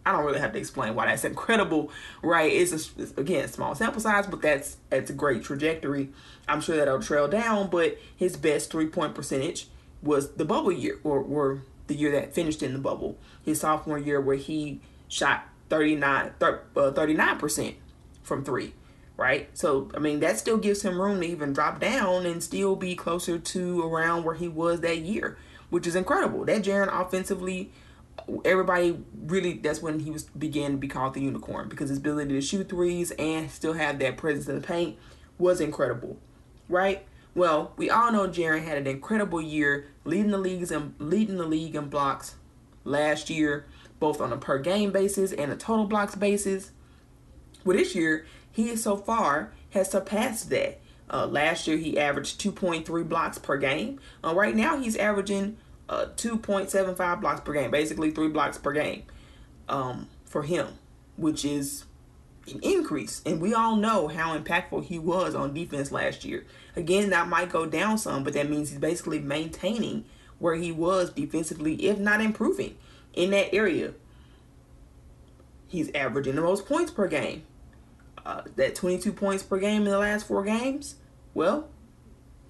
[0.07, 1.91] I don't really have to explain why that's incredible,
[2.23, 2.51] right?
[2.51, 6.09] It's, a, it's again small sample size, but that's that's a great trajectory.
[6.49, 9.69] I'm sure that'll trail down, but his best three point percentage
[10.03, 13.99] was the bubble year, or, or the year that finished in the bubble, his sophomore
[13.99, 17.77] year, where he shot 39 uh, percent
[18.23, 18.73] from three,
[19.21, 19.49] right?
[19.57, 22.97] So I mean that still gives him room to even drop down and still be
[22.97, 25.37] closer to around where he was that year
[25.71, 26.45] which is incredible.
[26.45, 27.71] That Jaren offensively,
[28.45, 32.35] everybody really that's when he was began to be called the unicorn because his ability
[32.35, 34.99] to shoot threes and still have that presence in the paint
[35.39, 36.19] was incredible,
[36.69, 37.07] right?
[37.35, 41.47] Well, we all know Jaren had an incredible year, leading the leagues and leading the
[41.47, 42.35] league in blocks
[42.85, 43.67] last year,
[44.01, 46.73] both on a per game basis and a total blocks basis.
[47.65, 50.81] Well, this year he so far has surpassed that.
[51.13, 53.99] Uh, last year he averaged 2.3 blocks per game.
[54.23, 55.57] Uh, right now he's averaging
[55.89, 59.03] uh, 2.75 blocks per game, basically three blocks per game
[59.69, 60.69] um, for him,
[61.17, 61.85] which is
[62.49, 63.23] an increase.
[63.27, 66.47] And we all know how impactful he was on defense last year.
[66.77, 70.05] Again, that might go down some, but that means he's basically maintaining
[70.39, 72.77] where he was defensively, if not improving
[73.13, 73.93] in that area.
[75.67, 77.45] He's averaging the most points per game.
[78.25, 80.97] Uh, that 22 points per game in the last four games.
[81.33, 81.69] Well,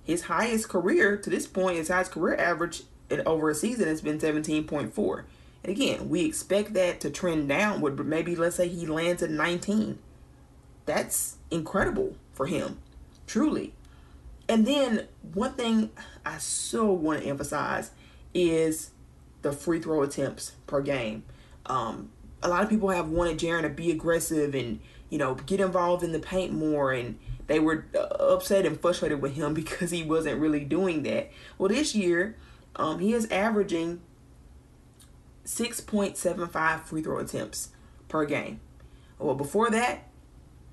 [0.03, 4.01] his highest career to this point, his highest career average in over a season has
[4.01, 5.25] been 17.4.
[5.63, 9.31] And again, we expect that to trend downward, but maybe let's say he lands at
[9.31, 9.99] 19.
[10.87, 12.79] That's incredible for him,
[13.27, 13.75] truly.
[14.49, 15.91] And then one thing
[16.25, 17.93] I so want to emphasize
[18.35, 18.91] is
[19.43, 21.25] the free throw attempts per game.
[21.67, 22.11] Um,
[22.43, 26.03] a lot of people have wanted Jaren to be aggressive and you know get involved
[26.03, 30.03] in the paint more, and they were uh, upset and frustrated with him because he
[30.03, 31.31] wasn't really doing that.
[31.59, 32.37] Well, this year,
[32.77, 34.01] um, he is averaging
[35.45, 37.71] 6.75 free throw attempts
[38.09, 38.61] per game.
[39.19, 40.09] Well, before that,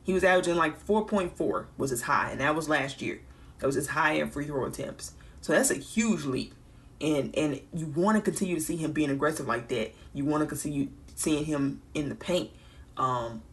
[0.03, 3.19] he was averaging like 4.4 was his high, and that was last year.
[3.59, 5.13] That was his high in free throw attempts.
[5.41, 6.53] So that's a huge leap.
[6.99, 9.93] And and you want to continue to see him being aggressive like that.
[10.13, 12.51] You want to continue seeing him in the paint
[12.97, 13.43] um,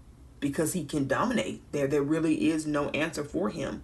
[0.45, 1.63] because he can dominate.
[1.73, 3.83] There there really is no answer for him.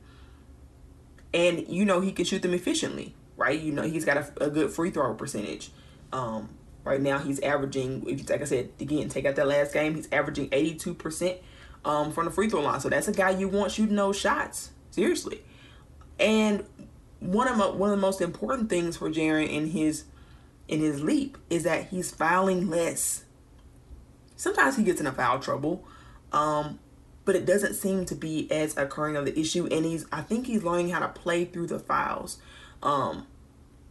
[1.33, 3.59] And you know he can shoot them efficiently, right?
[3.59, 5.71] You know he's got a, a good free throw percentage.
[6.13, 6.51] Um,
[6.85, 9.95] right now he's averaging, if you like I said again, take out that last game,
[9.95, 11.39] he's averaging 82%
[11.87, 12.79] um, from the free throw line.
[12.81, 14.73] So that's a guy you want shooting those shots.
[14.91, 15.43] Seriously.
[16.19, 16.67] And
[17.21, 20.05] one of my, one of the most important things for Jaren in his
[20.69, 23.25] in his leap is that he's fouling less.
[24.37, 25.87] Sometimes he gets in a foul trouble,
[26.33, 26.79] um,
[27.25, 29.67] but it doesn't seem to be as occurring of the issue.
[29.71, 32.39] And he's I think he's learning how to play through the fouls.
[32.83, 33.27] Um,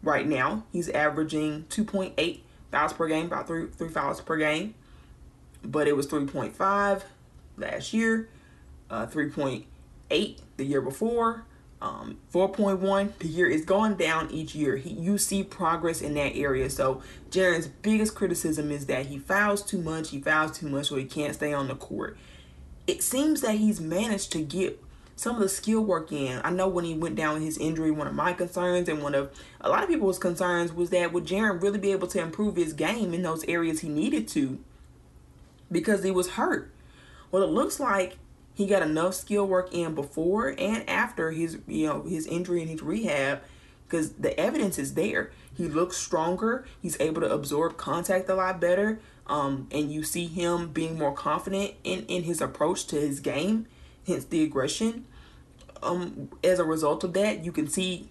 [0.03, 2.39] right now, he's averaging 2.8
[2.71, 4.75] fouls per game, about three three fouls per game,
[5.63, 7.03] but it was 3.5
[7.57, 8.29] last year,
[8.89, 11.45] uh, 3.8 the year before,
[11.81, 14.75] um, 4.1 the year is going down each year.
[14.75, 16.69] He, you see progress in that area.
[16.69, 20.09] So Jaren's biggest criticism is that he fouls too much.
[20.09, 22.17] He fouls too much, so he can't stay on the court.
[22.85, 24.83] It seems that he's managed to get
[25.15, 26.41] some of the skill work in.
[26.43, 29.15] I know when he went down with his injury, one of my concerns and one
[29.15, 32.55] of a lot of people's concerns was that would Jaren really be able to improve
[32.55, 34.59] his game in those areas he needed to
[35.71, 36.71] because he was hurt.
[37.31, 38.17] Well, it looks like
[38.59, 42.69] he got enough skill work in before and after his you know his injury and
[42.69, 43.39] his rehab
[43.87, 45.31] because the evidence is there.
[45.55, 46.65] He looks stronger.
[46.81, 48.99] He's able to absorb contact a lot better.
[49.27, 53.65] Um, and you see him being more confident in, in his approach to his game,
[54.05, 55.05] hence the aggression.
[55.81, 58.09] Um, as a result of that, you can see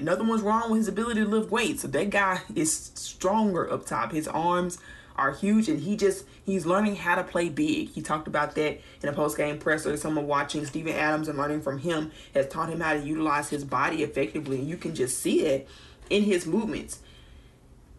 [0.00, 1.82] nothing was wrong with his ability to lift weights.
[1.82, 4.12] So that guy is stronger up top.
[4.12, 4.78] His arms
[5.16, 7.90] are huge and he just he's learning how to play big.
[7.90, 9.96] He talked about that in a post game presser.
[9.96, 13.64] Someone watching Steven Adams and learning from him has taught him how to utilize his
[13.64, 14.58] body effectively.
[14.58, 15.68] And you can just see it
[16.10, 17.00] in his movements.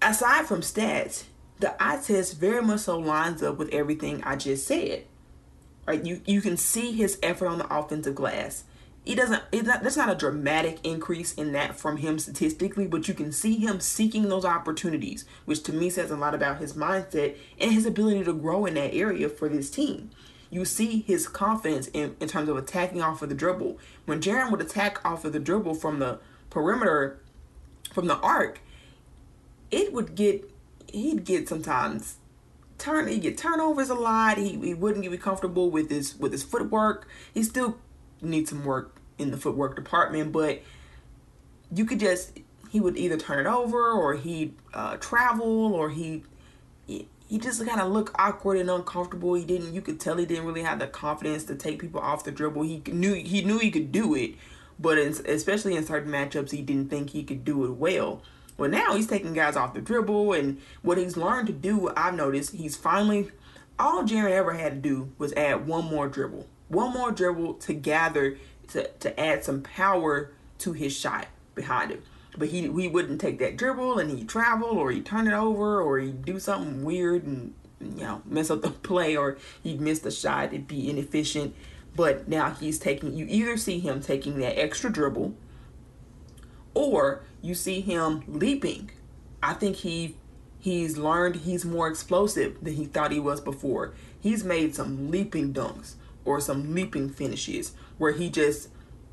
[0.01, 1.23] Aside from stats,
[1.59, 5.05] the eye test very much so lines up with everything I just said.
[5.85, 6.03] Right?
[6.05, 8.63] You you can see his effort on the offensive glass
[9.03, 13.13] he doesn't not, there's not a dramatic increase in that from him statistically but you
[13.13, 17.35] can see him seeking those opportunities which to me says a lot about his mindset
[17.59, 20.09] and his ability to grow in that area for this team.
[20.49, 23.79] You see his confidence in, in terms of attacking off of the dribble.
[24.05, 26.19] When Jaren would attack off of the dribble from the
[26.51, 27.19] perimeter
[27.91, 28.59] from the arc
[29.71, 30.49] it would get
[30.91, 32.17] he'd get sometimes
[32.77, 34.37] turn he'd get turnovers a lot.
[34.37, 37.07] He, he wouldn't be comfortable with his with his footwork.
[37.33, 37.77] He still
[38.29, 40.61] need some work in the footwork department, but
[41.73, 46.23] you could just he would either turn it over or he'd uh, travel or he
[46.85, 49.33] he just kind of looked awkward and uncomfortable.
[49.33, 49.73] He didn't.
[49.73, 52.63] You could tell he didn't really have the confidence to take people off the dribble.
[52.63, 54.35] He knew he knew he could do it,
[54.79, 58.21] but in, especially in certain matchups, he didn't think he could do it well.
[58.55, 62.13] Well, now he's taking guys off the dribble, and what he's learned to do, I've
[62.13, 63.31] noticed, he's finally
[63.79, 67.73] all Jaren ever had to do was add one more dribble one more dribble to
[67.73, 68.37] gather
[68.69, 72.01] to, to add some power to his shot behind him.
[72.37, 75.81] But he he wouldn't take that dribble and he'd travel or he'd turn it over
[75.81, 79.99] or he'd do something weird and you know mess up the play or he'd miss
[79.99, 80.45] the shot.
[80.45, 81.55] It'd be inefficient.
[81.95, 85.35] But now he's taking you either see him taking that extra dribble
[86.73, 88.89] or you see him leaping.
[89.43, 90.15] I think he
[90.59, 93.93] he's learned he's more explosive than he thought he was before.
[94.19, 95.95] He's made some leaping dunks
[96.25, 98.69] or some leaping finishes where he just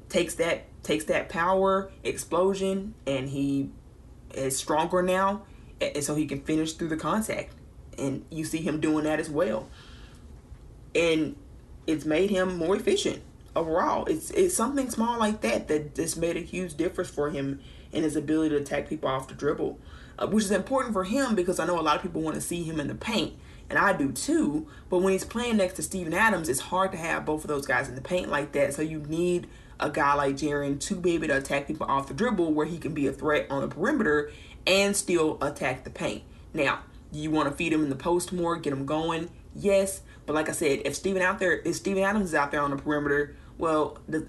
[0.09, 3.71] takes that takes that power explosion and he
[4.35, 5.43] is stronger now
[5.81, 7.55] and so he can finish through the contact.
[7.99, 9.69] And you see him doing that as well.
[10.95, 11.37] And
[11.87, 13.23] it's made him more efficient
[13.55, 14.07] overall.
[14.07, 17.61] It's it's something small like that that just made a huge difference for him
[17.93, 19.79] in his ability to attack people off the dribble
[20.19, 22.41] uh, which is important for him because i know a lot of people want to
[22.41, 23.35] see him in the paint
[23.71, 24.67] and I do too.
[24.91, 27.67] But when he's playing next to Steven Adams, it's hard to have both of those
[27.67, 28.75] guys in the paint like that.
[28.75, 29.47] So you need
[29.79, 32.79] a guy like Jaren to be able to attack people off the dribble where he
[32.79, 34.31] can be a threat on the perimeter
[34.67, 36.23] and still attack the paint.
[36.53, 36.81] Now,
[37.13, 39.31] you want to feed him in the post more, get him going?
[39.55, 40.03] Yes.
[40.27, 42.71] But like I said, if Steven out there, if Steven Adams is out there on
[42.71, 44.27] the perimeter, well, the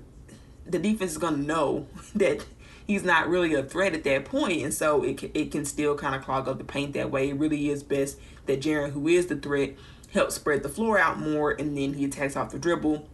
[0.66, 2.46] the defense is to know that
[2.88, 6.16] he's not really a threat at that point, and so it it can still kind
[6.16, 7.30] of clog up the paint that way.
[7.30, 8.18] It really is best
[8.52, 9.76] that Jaren, who is the threat,
[10.14, 13.08] helps spread the floor out more, and then he attacks off the dribble.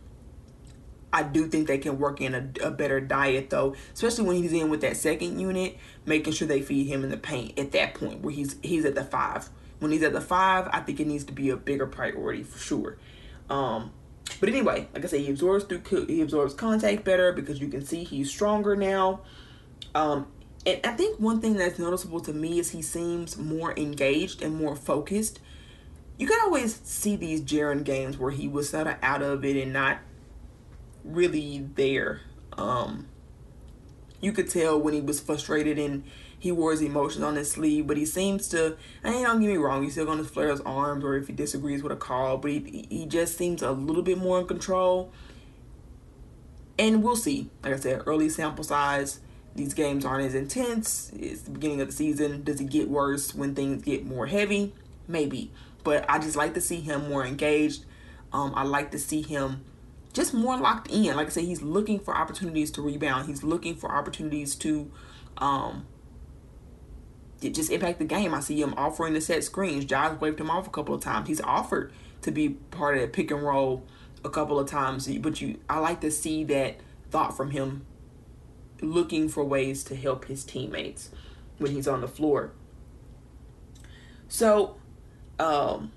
[1.13, 4.51] I do think they can work in a, a, better diet though, especially when he's
[4.51, 7.93] in with that second unit, making sure they feed him in the paint at that
[7.93, 9.49] point where he's he's at the five.
[9.79, 12.59] When he's at the five, I think it needs to be a bigger priority for
[12.59, 12.97] sure.
[13.49, 13.91] Um,
[14.39, 17.85] but anyway, like I said, he absorbs through he absorbs contact better because you can
[17.85, 19.21] see he's stronger now.
[19.95, 20.27] Um,
[20.67, 24.53] and I think one thing that's noticeable to me is he seems more engaged and
[24.53, 25.39] more focused.
[26.17, 29.55] You can always see these Jaren games where he was sort of out of it
[29.55, 29.99] and not
[31.05, 32.19] really there.
[32.57, 33.07] Um,
[34.19, 36.03] you could tell when he was frustrated and
[36.37, 39.55] he wore his emotions on his sleeve, but he seems to, and don't get me
[39.55, 42.37] wrong, he's still going to flare his arms or if he disagrees with a call,
[42.39, 45.13] but he, he just seems a little bit more in control.
[46.77, 47.49] And we'll see.
[47.63, 49.21] Like I said, early sample size.
[49.57, 51.11] These games aren't as intense.
[51.15, 52.43] It's the beginning of the season.
[52.43, 54.75] Does it get worse when things get more heavy?
[55.07, 55.51] Maybe.
[55.83, 57.83] But I just like to see him more engaged.
[58.31, 59.65] Um, I like to see him
[60.13, 61.15] just more locked in.
[61.15, 63.27] Like I said, he's looking for opportunities to rebound.
[63.27, 64.91] He's looking for opportunities to
[65.37, 65.87] um,
[67.41, 68.35] just impact the game.
[68.35, 69.85] I see him offering to set screens.
[69.85, 71.27] Josh waved him off a couple of times.
[71.29, 71.91] He's offered
[72.21, 73.87] to be part of the pick and roll
[74.23, 75.07] a couple of times.
[75.07, 76.77] But you, I like to see that
[77.09, 77.87] thought from him,
[78.81, 81.09] looking for ways to help his teammates
[81.57, 82.51] when he's on the floor.
[84.27, 84.75] So,
[85.39, 85.91] um,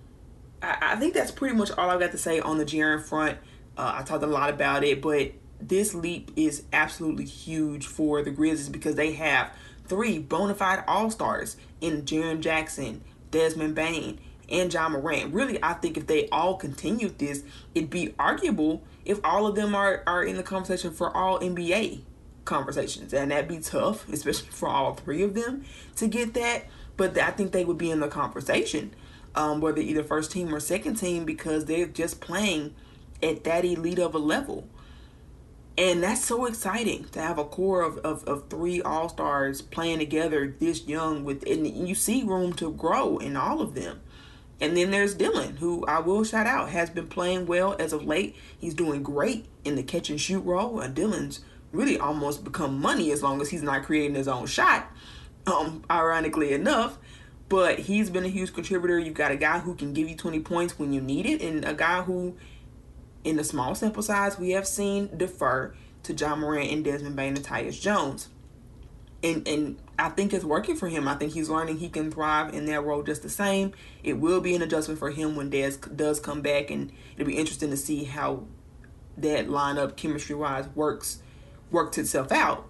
[0.62, 3.38] I, I think that's pretty much all I've got to say on the Jaren front.
[3.76, 8.30] Uh, I talked a lot about it, but this leap is absolutely huge for the
[8.30, 9.52] Grizzlies because they have
[9.86, 15.32] three bona fide all stars in Jaren Jackson, Desmond Bane, and John Morant.
[15.32, 17.42] Really, I think if they all continued this,
[17.74, 22.02] it'd be arguable if all of them are, are in the conversation for all NBA
[22.44, 23.12] conversations.
[23.12, 25.64] And that'd be tough, especially for all three of them
[25.96, 26.64] to get that.
[26.96, 28.94] But I think they would be in the conversation,
[29.34, 32.74] um, whether either first team or second team, because they're just playing
[33.22, 34.68] at that elite of a level.
[35.78, 40.00] And that's so exciting to have a core of, of, of three all stars playing
[40.00, 44.00] together this young with and you see room to grow in all of them.
[44.60, 48.04] And then there's Dillon, who I will shout out, has been playing well as of
[48.04, 48.36] late.
[48.58, 50.80] He's doing great in the catch and shoot role.
[50.80, 51.40] And Dillon's
[51.72, 54.90] really almost become money as long as he's not creating his own shot.
[55.46, 56.98] Um, ironically enough.
[57.48, 58.98] But he's been a huge contributor.
[58.98, 61.64] You've got a guy who can give you 20 points when you need it, and
[61.64, 62.36] a guy who
[63.24, 67.36] in the small sample size we have seen defer to John Morant and Desmond Bane
[67.36, 68.28] and Tyus Jones.
[69.22, 71.08] And and I think it's working for him.
[71.08, 73.72] I think he's learning he can thrive in that role just the same.
[74.02, 77.36] It will be an adjustment for him when Des does come back, and it'll be
[77.36, 78.44] interesting to see how
[79.18, 81.20] that lineup chemistry wise works
[81.70, 82.68] works itself out.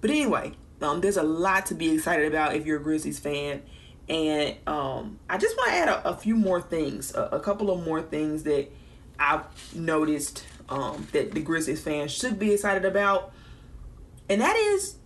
[0.00, 3.62] But anyway, um, there's a lot to be excited about if you're a Grizzlies fan.
[4.08, 7.70] And um, I just want to add a, a few more things, a, a couple
[7.70, 8.70] of more things that
[9.18, 13.32] I've noticed um, that the Grizzlies fans should be excited about,
[14.28, 14.96] and that is,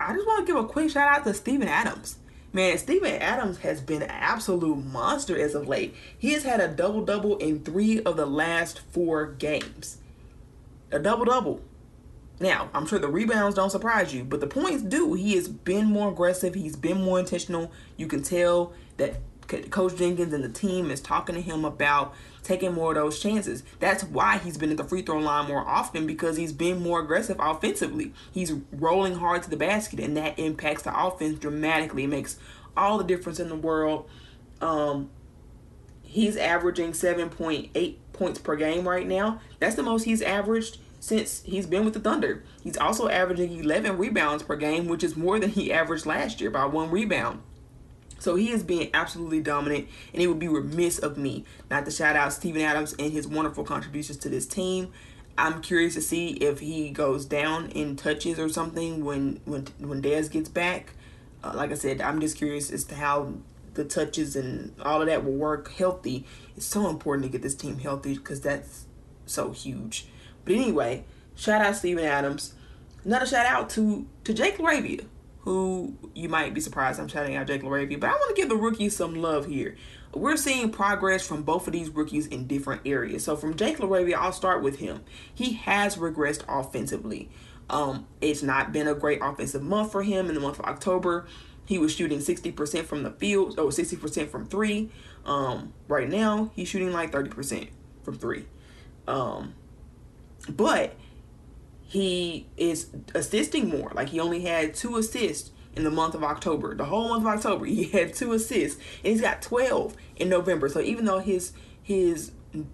[0.00, 2.18] I just want to give a quick shout out to Steven Adams.
[2.52, 5.94] Man, Steven Adams has been an absolute monster as of late.
[6.16, 9.98] He has had a double double in three of the last four games.
[10.90, 11.60] A double double.
[12.40, 15.14] Now, I'm sure the rebounds don't surprise you, but the points do.
[15.14, 16.54] He has been more aggressive.
[16.54, 17.70] He's been more intentional.
[17.96, 19.16] You can tell that
[19.70, 23.62] Coach Jenkins and the team is talking to him about taking more of those chances.
[23.78, 27.00] That's why he's been at the free throw line more often because he's been more
[27.00, 28.12] aggressive offensively.
[28.32, 32.04] He's rolling hard to the basket, and that impacts the offense dramatically.
[32.04, 32.38] It makes
[32.76, 34.08] all the difference in the world.
[34.60, 35.10] Um,
[36.02, 39.40] he's averaging 7.8 points per game right now.
[39.58, 42.42] That's the most he's averaged since he's been with the Thunder.
[42.62, 46.50] He's also averaging 11 rebounds per game, which is more than he averaged last year
[46.50, 47.42] by one rebound.
[48.18, 51.90] So he is being absolutely dominant, and it would be remiss of me not to
[51.90, 54.92] shout out Steven Adams and his wonderful contributions to this team.
[55.36, 60.00] I'm curious to see if he goes down in touches or something when when when
[60.00, 60.94] Des gets back.
[61.42, 63.34] Uh, like I said, I'm just curious as to how
[63.74, 66.26] the touches and all of that will work healthy.
[66.56, 68.86] It's so important to get this team healthy because that's
[69.26, 70.06] so huge.
[70.44, 71.04] But anyway,
[71.34, 72.54] shout out Steven Adams.
[73.04, 75.06] Another shout out to to Jake LaRavia
[75.44, 78.48] who you might be surprised I'm shouting out Jake LaRavia, but I want to give
[78.48, 79.76] the rookies some love here.
[80.14, 83.24] We're seeing progress from both of these rookies in different areas.
[83.24, 85.02] So from Jake LaRavia, I'll start with him.
[85.34, 87.30] He has regressed offensively.
[87.68, 91.26] Um, it's not been a great offensive month for him in the month of October.
[91.66, 94.90] He was shooting 60% from the field, or 60% from three.
[95.24, 97.68] Um, right now, he's shooting like 30%
[98.02, 98.46] from three.
[99.08, 99.54] Um,
[100.48, 100.94] but
[101.82, 103.92] he is assisting more.
[103.94, 106.74] Like he only had two assists in the month of October.
[106.74, 110.68] The whole month of October, he had two assists, and he's got 12 in November.
[110.68, 111.52] So even though his
[111.82, 112.32] his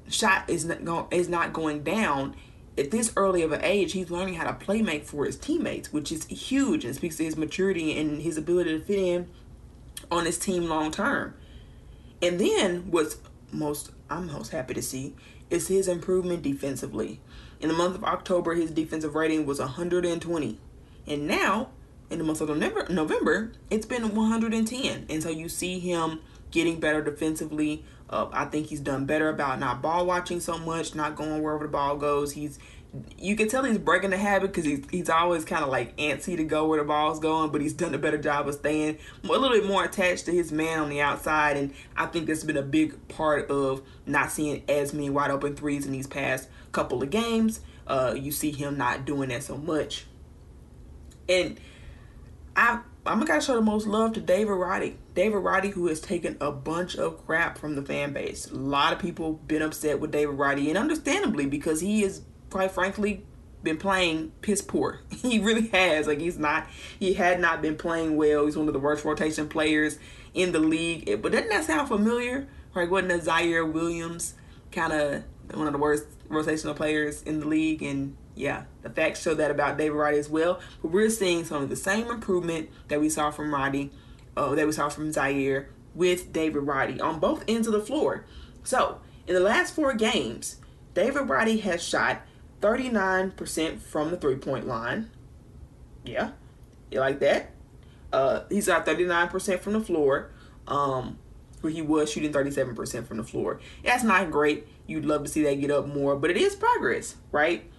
[0.09, 2.35] shot is not going is not going down
[2.81, 5.93] at this early of an age, he's learning how to play make for his teammates,
[5.93, 9.29] which is huge and speaks to his maturity and his ability to fit in
[10.11, 11.35] on his team long term.
[12.23, 13.19] And then what's
[13.53, 15.15] most I'm most happy to see
[15.51, 17.21] is his improvement defensively.
[17.61, 20.59] In the month of October, his defensive rating was 120.
[21.07, 21.69] And now,
[22.09, 25.07] in the month of November, November it's been 110.
[25.09, 26.21] And so you see him
[26.51, 27.85] getting better defensively.
[28.09, 31.65] Uh, I think he's done better about not ball watching so much, not going wherever
[31.65, 32.33] the ball goes.
[32.33, 32.59] He's
[33.19, 36.37] you can tell he's breaking the habit because he's, he's always kind of like antsy
[36.37, 39.27] to go where the ball's going, but he's done a better job of staying a
[39.27, 41.57] little bit more attached to his man on the outside.
[41.57, 45.55] And I think that's been a big part of not seeing as many wide open
[45.55, 47.61] threes in these past couple of games.
[47.87, 50.07] Uh, you see him not doing that so much.
[51.29, 51.61] And
[52.57, 54.97] I I'm gonna gotta show the most love to David Roddy.
[55.15, 58.47] David Roddy, who has taken a bunch of crap from the fan base.
[58.51, 62.71] A lot of people been upset with David Roddy, and understandably because he is, quite
[62.71, 63.25] frankly,
[63.63, 65.01] been playing piss poor.
[65.11, 66.07] he really has.
[66.07, 66.67] Like he's not.
[66.99, 68.47] He had not been playing well.
[68.47, 69.99] He's one of the worst rotation players
[70.35, 71.23] in the league.
[71.23, 72.49] But doesn't that sound familiar?
[72.75, 72.89] Right?
[72.89, 74.35] Wasn't that Ziaire Williams
[74.71, 77.83] kind of one of the worst rotational players in the league?
[77.83, 80.61] And yeah, the facts show that about David Roddy as well.
[80.83, 83.91] But we're seeing some of the same improvement that we saw from Roddy,
[84.41, 88.25] uh, that we saw from Ziaire with David Roddy on both ends of the floor.
[88.65, 90.57] So in the last four games,
[90.95, 92.23] David Roddy has shot
[92.63, 95.11] 39% from the three point line.
[96.05, 96.33] Yeah,
[96.91, 97.51] you like that?
[98.13, 100.31] Uh, he's got 39% from the floor.
[100.67, 101.19] Um,
[101.61, 103.61] where he was shooting 37% from the floor.
[103.85, 104.67] That's not great.
[104.87, 107.71] You'd love to see that get up more, but it is progress, right?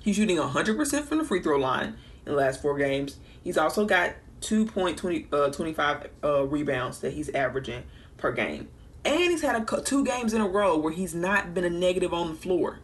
[0.00, 3.18] He's shooting 100% from the free throw line in the last four games.
[3.42, 7.84] He's also got 2.25 uh, uh, rebounds that he's averaging
[8.16, 8.68] per game.
[9.04, 12.12] And he's had a, two games in a row where he's not been a negative
[12.12, 12.80] on the floor.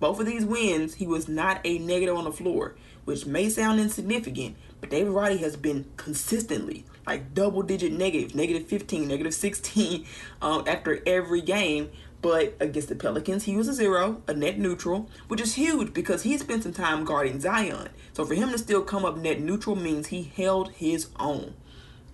[0.00, 2.74] Both of these wins, he was not a negative on the floor,
[3.04, 9.08] which may sound insignificant, but David Roddy has been consistently like double digit negative 15,
[9.08, 10.06] negative 16
[10.42, 11.90] um, after every game.
[12.22, 16.22] But against the Pelicans, he was a zero, a net neutral, which is huge because
[16.22, 17.88] he spent some time guarding Zion.
[18.12, 21.54] So for him to still come up net neutral means he held his own.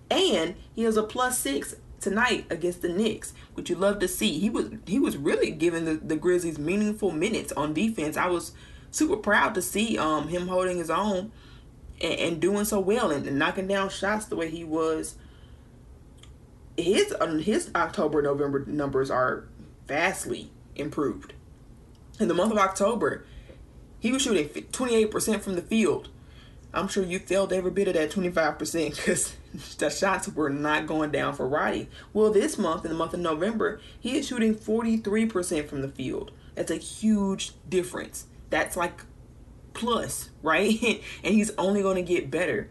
[0.09, 4.39] And he has a plus six tonight against the Knicks, which you love to see.
[4.39, 8.17] He was he was really giving the, the Grizzlies meaningful minutes on defense.
[8.17, 8.53] I was
[8.89, 11.31] super proud to see um him holding his own
[12.01, 15.15] and, and doing so well and, and, knocking down shots the way he was.
[16.77, 19.45] His um, his October November numbers are
[19.89, 21.33] vastly improved.
[22.19, 23.25] In the month of October,
[23.99, 26.09] he was shooting 28% from the field.
[26.71, 29.35] I'm sure you felt every bit of that 25% because
[29.79, 31.89] the shots were not going down for Roddy.
[32.13, 36.31] Well, this month, in the month of November, he is shooting 43% from the field.
[36.53, 38.27] That's a huge difference.
[38.51, 39.01] That's like
[39.73, 41.01] plus, right?
[41.23, 42.69] and he's only going to get better.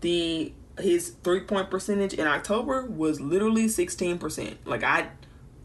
[0.00, 4.56] The his three point percentage in October was literally 16%.
[4.64, 5.08] Like I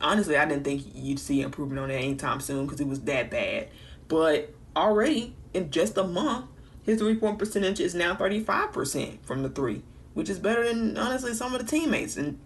[0.06, 3.30] honestly I didn't think you'd see improvement on that anytime soon because it was that
[3.30, 3.70] bad.
[4.08, 6.46] But already in just a month,
[6.84, 9.82] his three point percentage is now 35% from the three,
[10.14, 12.40] which is better than honestly some of the teammates and,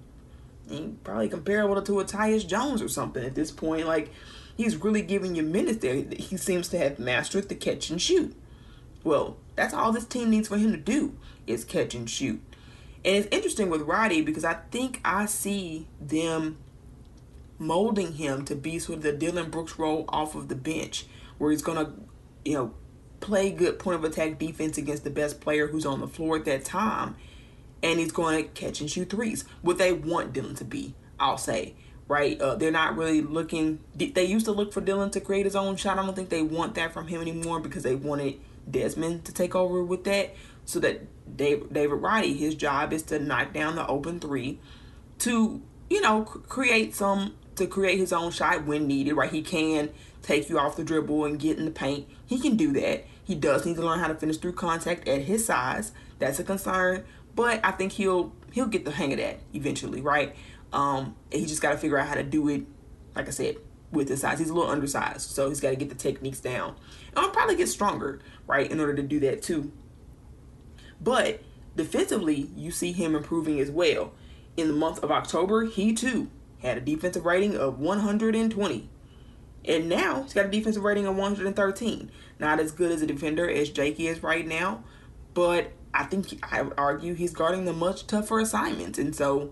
[0.70, 3.86] and probably comparable to a Tyus Jones or something at this point.
[3.86, 4.12] Like
[4.56, 5.96] he's really giving you minutes there.
[6.18, 8.36] He seems to have mastered the catch and shoot.
[9.04, 12.42] Well, that's all this team needs for him to do is catch and shoot.
[13.04, 16.58] And it's interesting with Roddy because I think I see them
[17.60, 21.06] molding him to be sort of the Dillon Brooks role off of the bench,
[21.38, 21.94] where he's gonna,
[22.44, 22.74] you know,
[23.20, 26.46] play good point of attack defense against the best player who's on the floor at
[26.46, 27.16] that time,
[27.84, 29.46] and he's going to catch and shoot threes.
[29.62, 31.76] What they want Dillon to be, I'll say
[32.10, 32.42] right?
[32.42, 33.80] Uh, they're not really looking.
[33.96, 35.98] They used to look for Dillon to create his own shot.
[35.98, 39.56] I don't think they want that from him anymore because they wanted Desmond to take
[39.56, 40.36] over with that.
[40.66, 41.08] So that
[41.38, 44.60] David, David Roddy, his job is to knock down the open three,
[45.20, 49.14] to you know create some to create his own shot when needed.
[49.14, 49.32] Right?
[49.32, 49.92] He can
[50.22, 52.08] take you off the dribble and get in the paint.
[52.26, 53.06] He can do that.
[53.24, 55.92] He does need to learn how to finish through contact at his size.
[56.18, 57.06] That's a concern,
[57.36, 60.36] but I think he'll he'll get the hang of that eventually, right?
[60.74, 62.64] Um, he just got to figure out how to do it,
[63.16, 63.58] like I said,
[63.92, 64.40] with his size.
[64.40, 66.76] He's a little undersized, so he's got to get the techniques down.
[67.10, 69.72] And I'll probably get stronger, right, in order to do that too.
[71.02, 71.42] But
[71.76, 74.14] defensively, you see him improving as well.
[74.58, 76.30] In the month of October, he too
[76.60, 78.90] had a defensive rating of 120.
[79.66, 82.12] And now he's got a defensive rating of 113.
[82.40, 84.84] Not as good as a defender as Jake is right now,
[85.34, 88.98] but I think I would argue he's guarding the much tougher assignments.
[88.98, 89.52] And so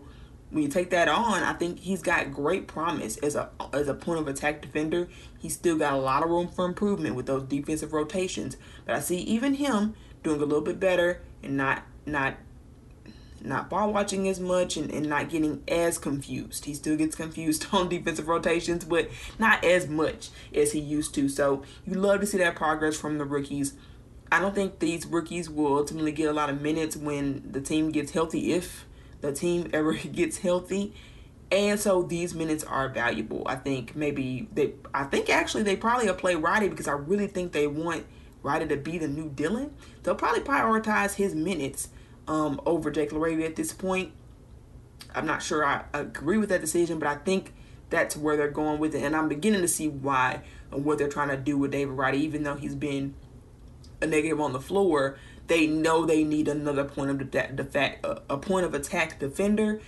[0.50, 3.94] when you take that on, I think he's got great promise as a as a
[3.94, 5.10] point of attack defender.
[5.38, 8.56] He's still got a lot of room for improvement with those defensive rotations.
[8.86, 12.36] But I see even him doing a little bit better and not not
[13.42, 16.66] not ball watching as much and, and not getting as confused.
[16.66, 19.10] He still gets confused on defensive rotations, but
[19.40, 21.30] not as much as he used to.
[21.30, 23.74] So you love to see that progress from the rookies.
[24.32, 27.92] I don't think these rookies will ultimately get a lot of minutes when the team
[27.92, 28.86] gets healthy, if
[29.22, 30.94] the team ever gets healthy.
[31.50, 33.44] And so these minutes are valuable.
[33.46, 37.28] I think maybe they, I think actually they probably will play Roddy because I really
[37.28, 38.06] think they want
[38.44, 39.74] Roddy to be the new Dillon.
[40.04, 41.88] They'll probably prioritize his minutes
[42.28, 44.12] um, over Jake LaRavia at this point.
[45.16, 47.54] I'm not sure I agree with that decision, but I think
[47.90, 49.04] that's where they're going with it.
[49.04, 52.20] And I'm beginning to see why and what they're trying to do with David Roddy,
[52.20, 53.16] even though he's been
[54.02, 55.18] a negative on the floor.
[55.48, 59.80] They know they need another point of the, fact a point of attack defender,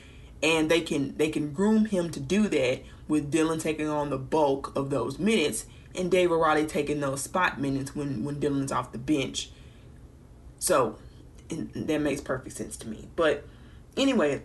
[0.42, 4.18] and they can they can groom him to do that with Dillon taking on the
[4.18, 5.66] bulk of those minutes
[5.96, 9.52] and David Roddy taking those spot minutes when when Dillon's off the bench.
[10.60, 10.98] So
[11.50, 13.08] that makes perfect sense to me.
[13.16, 13.46] But
[13.98, 14.44] anyway,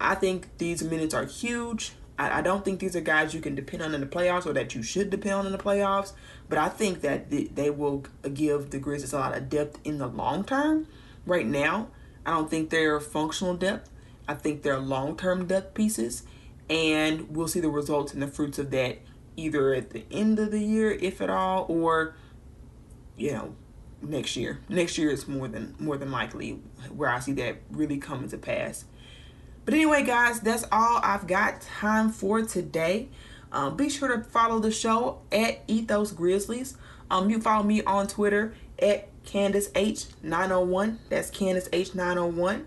[0.00, 1.92] I think these minutes are huge.
[2.18, 4.52] I, I, don't think these are guys you can depend on in the playoffs or
[4.52, 6.12] that you should depend on in the playoffs.
[6.48, 9.98] But I think that the, they will give the Grizzlies a lot of depth in
[9.98, 10.86] the long term.
[11.26, 11.88] Right now,
[12.24, 13.90] I don't think they're functional depth.
[14.28, 16.22] I think they're long term depth pieces.
[16.68, 18.98] And we'll see the results and the fruits of that
[19.36, 22.14] either at the end of the year, if at all, or,
[23.16, 23.54] you know,
[24.02, 24.60] next year.
[24.68, 26.60] Next year is more than more than likely
[26.94, 28.84] where I see that really coming to pass.
[29.64, 33.08] But anyway, guys, that's all I've got time for today.
[33.50, 36.76] Um, be sure to follow the show at Ethos Grizzlies.
[37.10, 40.98] Um, you follow me on Twitter at Candace H901.
[41.08, 42.64] That's Candace H901.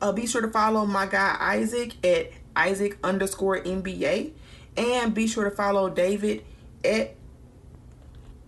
[0.00, 4.32] Uh, be sure to follow my guy Isaac at Isaac underscore NBA.
[4.76, 6.44] And be sure to follow David
[6.84, 7.14] at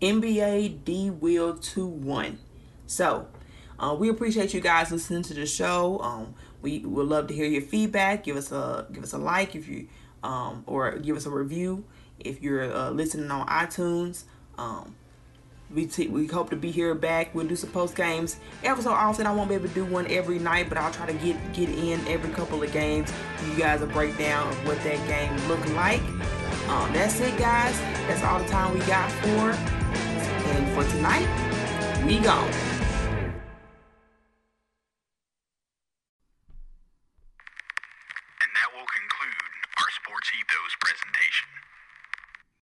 [0.05, 2.39] NBA D Will 2 1.
[2.87, 3.27] So,
[3.79, 5.99] uh, we appreciate you guys listening to the show.
[6.01, 8.25] Um, we would love to hear your feedback.
[8.25, 9.89] Give us a give us a like if you
[10.23, 11.85] um, or give us a review
[12.21, 14.25] if you're uh, listening on iTunes.
[14.59, 14.95] Um,
[15.71, 17.35] we t- we hope to be here back.
[17.35, 19.27] We'll do some post games ever so often.
[19.27, 21.69] I won't be able to do one every night, but I'll try to get get
[21.71, 23.13] in every couple of games.
[23.49, 26.01] You guys a breakdown of what that game looked like.
[26.69, 27.79] Um, that's it, guys.
[28.07, 29.84] That's all the time we got for.
[30.55, 31.27] And for tonight,
[32.07, 32.74] we gone.